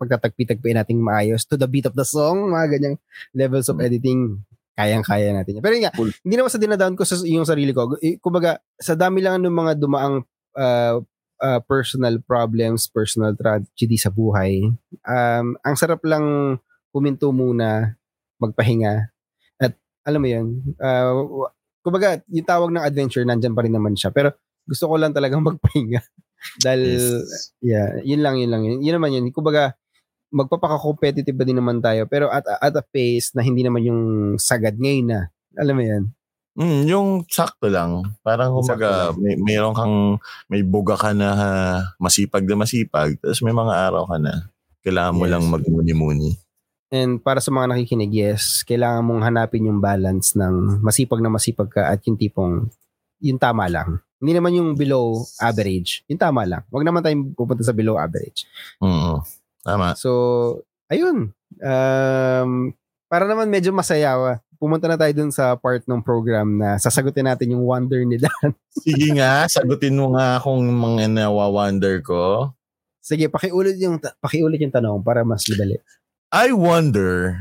[0.00, 2.96] pagtatagpi-tagpiin nating maayos to the beat of the song, mga ganyang
[3.32, 4.42] levels of editing,
[4.74, 5.62] kayang-kaya natin.
[5.62, 6.10] Pero yun nga, Cool.
[6.26, 7.94] hindi naman sa dinadown ko sa yung sarili ko.
[8.18, 10.26] Kumbaga, sa dami lang ng mga dumaang
[10.58, 10.98] uh,
[11.38, 14.66] uh, personal problems, personal tragedy sa buhay,
[15.06, 16.58] um, ang sarap lang
[16.90, 17.94] huminto muna,
[18.42, 19.10] magpahinga,
[19.62, 19.72] at
[20.06, 20.46] alam mo yun,
[20.78, 21.12] uh,
[21.84, 24.08] kumbaga, yung tawag ng adventure, nandyan pa rin naman siya.
[24.08, 24.32] Pero
[24.64, 26.00] gusto ko lang talagang magpahinga.
[26.58, 27.52] Dahil, Yes.
[27.60, 28.64] yeah, yun lang, yun lang.
[28.64, 29.28] Yun, yun naman yun.
[29.28, 29.76] Kumbaga,
[30.34, 34.02] magpapaka-competitive ba din naman tayo, pero at, at a pace na hindi naman yung
[34.34, 35.20] sagad ngayon na.
[35.54, 36.04] Alam mo yan?
[36.54, 38.02] Mm, yung sakto lang.
[38.22, 41.50] Parang sakto may, mayroon kang, may buga ka na ha,
[41.98, 44.50] masipag na masipag, tapos may mga araw ka na.
[44.82, 45.32] Kailangan mo Yes.
[45.32, 46.30] lang magmuni-muni.
[46.94, 51.66] And para sa mga nakikinig, yes, kailangan mong hanapin yung balance ng masipag na masipag
[51.66, 52.70] ka at yung tipong,
[53.18, 53.98] yung tama lang.
[54.22, 56.06] Hindi naman yung below average.
[56.06, 56.62] Yung tama lang.
[56.70, 58.46] Huwag naman tayong pupunta sa below average.
[58.78, 59.26] Mm
[59.64, 59.96] Tama.
[59.98, 60.60] So,
[60.92, 61.32] ayun.
[61.58, 62.50] Um,
[63.10, 64.14] para naman medyo masaya.
[64.14, 64.38] ah.
[64.60, 68.54] Pumunta na tayo dun sa part ng program na sasagutin natin yung wonder ni Dan.
[68.86, 72.52] Sige nga, sagutin mo nga kung mga nawa-wonder ko.
[73.00, 75.80] Sige, pakiulit yung, pakiulit yung tanong para mas madali.
[76.34, 77.38] I wonder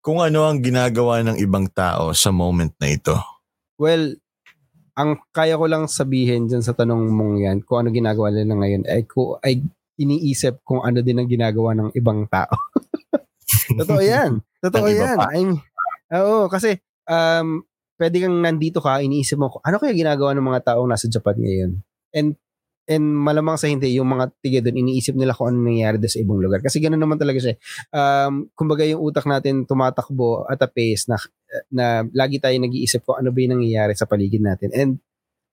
[0.00, 3.12] kung ano ang ginagawa ng ibang tao sa moment na ito.
[3.76, 4.16] Well,
[4.96, 8.88] ang kaya ko lang sabihin dyan sa tanong mong yan, kung ano ginagawa nila ngayon,
[8.88, 9.60] ay, ko, ay
[10.00, 12.56] iniisip kung ano din ang ginagawa ng ibang tao.
[13.84, 14.40] Totoo yan.
[14.64, 15.20] Totoo yan.
[15.20, 15.28] pa.
[15.36, 15.60] I'm,
[16.16, 16.80] oo, kasi
[17.12, 17.60] um,
[18.00, 21.70] pwede kang nandito ka, iniisip mo, ano kaya ginagawa ng mga taong nasa Japan ngayon?
[22.16, 22.40] And
[22.90, 26.18] and malamang sa hindi, yung mga tiga doon, iniisip nila kung ano nangyayari doon sa
[26.18, 26.58] ibang lugar.
[26.58, 27.54] Kasi ganoon naman talaga siya.
[27.94, 31.14] Um, kumbaga yung utak natin tumatakbo at a pace na,
[31.70, 34.74] na lagi tayo nag-iisip kung ano ba yung nangyayari sa paligid natin.
[34.74, 34.98] And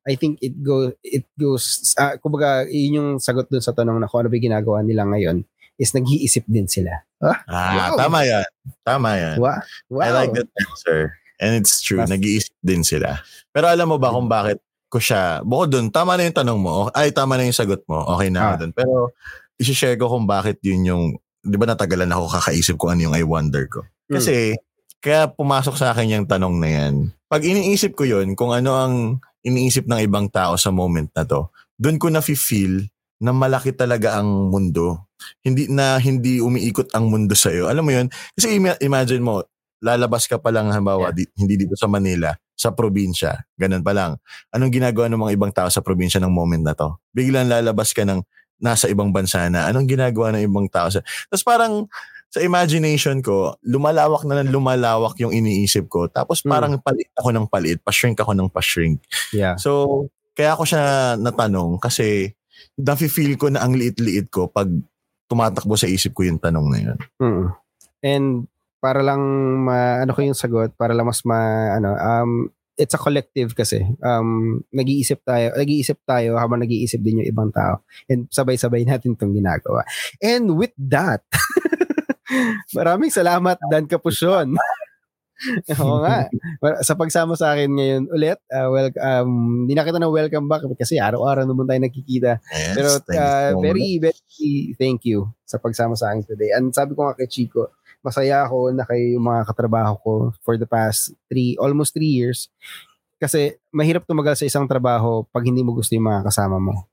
[0.07, 4.07] I think it go it goes ah, kumbaga yun yung sagot doon sa tanong na
[4.07, 5.43] kung ano ba yung ginagawa nila ngayon
[5.75, 7.05] is nag-iisip din sila.
[7.21, 7.97] Ah, Ah, Wow.
[8.01, 8.47] tama yan.
[8.81, 9.35] Tama yan.
[9.38, 9.59] wow.
[9.93, 10.01] wow.
[10.01, 11.13] I like that answer.
[11.38, 12.01] And it's true.
[12.01, 13.21] Nag-iisip din sila.
[13.53, 14.57] Pero alam mo ba kung bakit
[14.88, 18.01] ko siya, bukod dun, tama na yung tanong mo, ay, tama na yung sagot mo,
[18.07, 18.57] okay na Ah.
[18.57, 18.71] dun.
[18.71, 19.11] Pero,
[19.55, 21.03] isi-share ko kung bakit yun yung,
[21.41, 23.83] di ba natagalan ako kakaisip ko ano yung I wonder ko.
[24.07, 24.55] Kasi,
[24.97, 26.93] kaya pumasok sa akin yung tanong na yan.
[27.27, 28.93] Pag iniisip ko yun, kung ano ang
[29.43, 32.88] iniisip ng ibang tao sa moment na to, dun ko na-feel
[33.19, 35.03] na malaki talaga ang mundo.
[35.41, 37.65] Hindi na hindi umiikot ang mundo sa iyo.
[37.65, 38.07] Alam mo 'yun?
[38.38, 39.41] Kasi ima- imagine mo,
[39.81, 43.45] lalabas ka pa lang halimbawa di- hindi dito sa Manila, sa probinsya.
[43.53, 44.18] Ganun pa lang.
[44.49, 46.97] Anong ginagawa ng mga ibang tao sa probinsya ng moment na to?
[47.14, 48.26] Biglang lalabas ka ng
[48.58, 49.70] nasa ibang bansa na.
[49.70, 51.05] Anong ginagawa ng ibang tao sa...
[51.30, 51.86] Tapos parang
[52.28, 56.10] sa imagination ko, lumalawak na ng lumalawak yung iniisip ko.
[56.10, 56.51] Tapos Hmm.
[56.51, 58.99] parang palit ako ng palit, pa-shrink ako ng pa-shrink.
[59.32, 59.55] Yeah.
[59.55, 62.36] So, kaya ako siya natanong kasi
[62.78, 64.68] nafe-feel ko na ang liit-liit ko pag
[65.30, 66.99] tumatakbo sa isip ko yung tanong na yun.
[67.22, 67.45] Mm.
[68.03, 68.28] And
[68.78, 69.21] para lang
[69.65, 72.32] ma, ano ko yung sagot, para lang mas ma, ano, um,
[72.78, 73.82] it's a collective kasi.
[74.05, 77.82] Um, nag-iisip tayo, nag-iisip tayo habang nag-iisip din yung ibang tao.
[78.05, 79.82] And sabay-sabay natin itong ginagawa.
[80.21, 81.25] And with that,
[82.78, 84.53] maraming salamat Dan Kapusyon.
[85.78, 86.30] Oo nga.
[86.82, 90.65] Sa pagsama sa akin ngayon ulit, uh, well, um, hindi na kita na welcome back
[90.78, 92.41] kasi araw-araw naman tayo nakikita.
[92.41, 96.57] Yes, Pero uh, very, very thank you sa pagsama sa akin today.
[96.57, 97.69] And sabi ko nga kay Chico,
[98.01, 102.47] masaya ako na kayo yung mga katrabaho ko for the past three, almost three years.
[103.17, 106.85] Kasi mahirap tumagal sa isang trabaho pag hindi mo gusto yung mga kasama mo.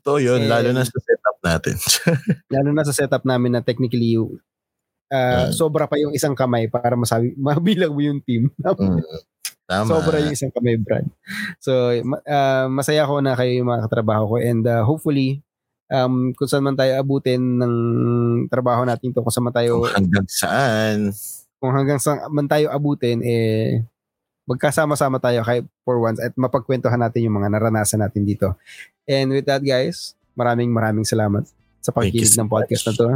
[0.00, 1.76] Totoo yun, And- lalo na sa setup natin.
[2.54, 4.30] Lalo na sa setup namin na technically uh,
[5.10, 5.50] Mm.
[5.50, 8.46] sobra pa yung isang kamay para masabi, mabilang mo yung team.
[8.62, 9.02] Mm.
[9.66, 9.86] Tama.
[9.86, 11.06] Sobra yung isang kamay, Brad.
[11.62, 11.90] So,
[12.26, 15.42] uh, masaya ako na kayo yung mga katrabaho ko and uh, hopefully,
[15.90, 17.74] um, kung saan man tayo abutin ng
[18.46, 20.96] trabaho natin to, kung saan man tayo, Kung hanggang saan.
[21.60, 23.84] kung hanggang saan man tayo abutin, eh,
[24.48, 28.58] magkasama-sama tayo kay for once at mapagkwentuhan natin yung mga naranasan natin dito.
[29.06, 31.46] And with that, guys, maraming maraming salamat
[31.78, 33.06] sa pakikinig ng podcast na to.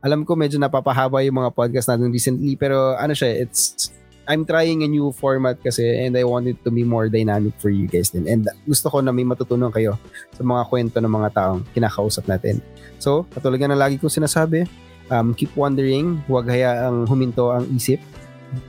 [0.00, 3.92] Alam ko medyo napapahaba yung mga podcast natin recently pero ano siya, it's
[4.30, 7.66] I'm trying a new format kasi and I want it to be more dynamic for
[7.66, 8.30] you guys din.
[8.30, 9.98] And gusto ko na may matutunan kayo
[10.30, 12.62] sa mga kwento ng mga taong kinakausap natin.
[13.02, 14.70] So, katulad na lagi kong sinasabi,
[15.10, 17.98] um, keep wondering, huwag hayaang huminto ang isip,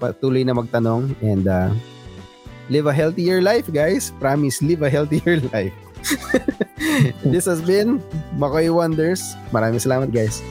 [0.01, 1.69] patuloy na magtanong, and uh,
[2.73, 4.09] live a healthier life, guys.
[4.17, 5.75] Promise, live a healthier life.
[7.21, 8.01] This has been
[8.41, 9.37] Makoy Wonders.
[9.53, 10.41] Maraming salamat, guys.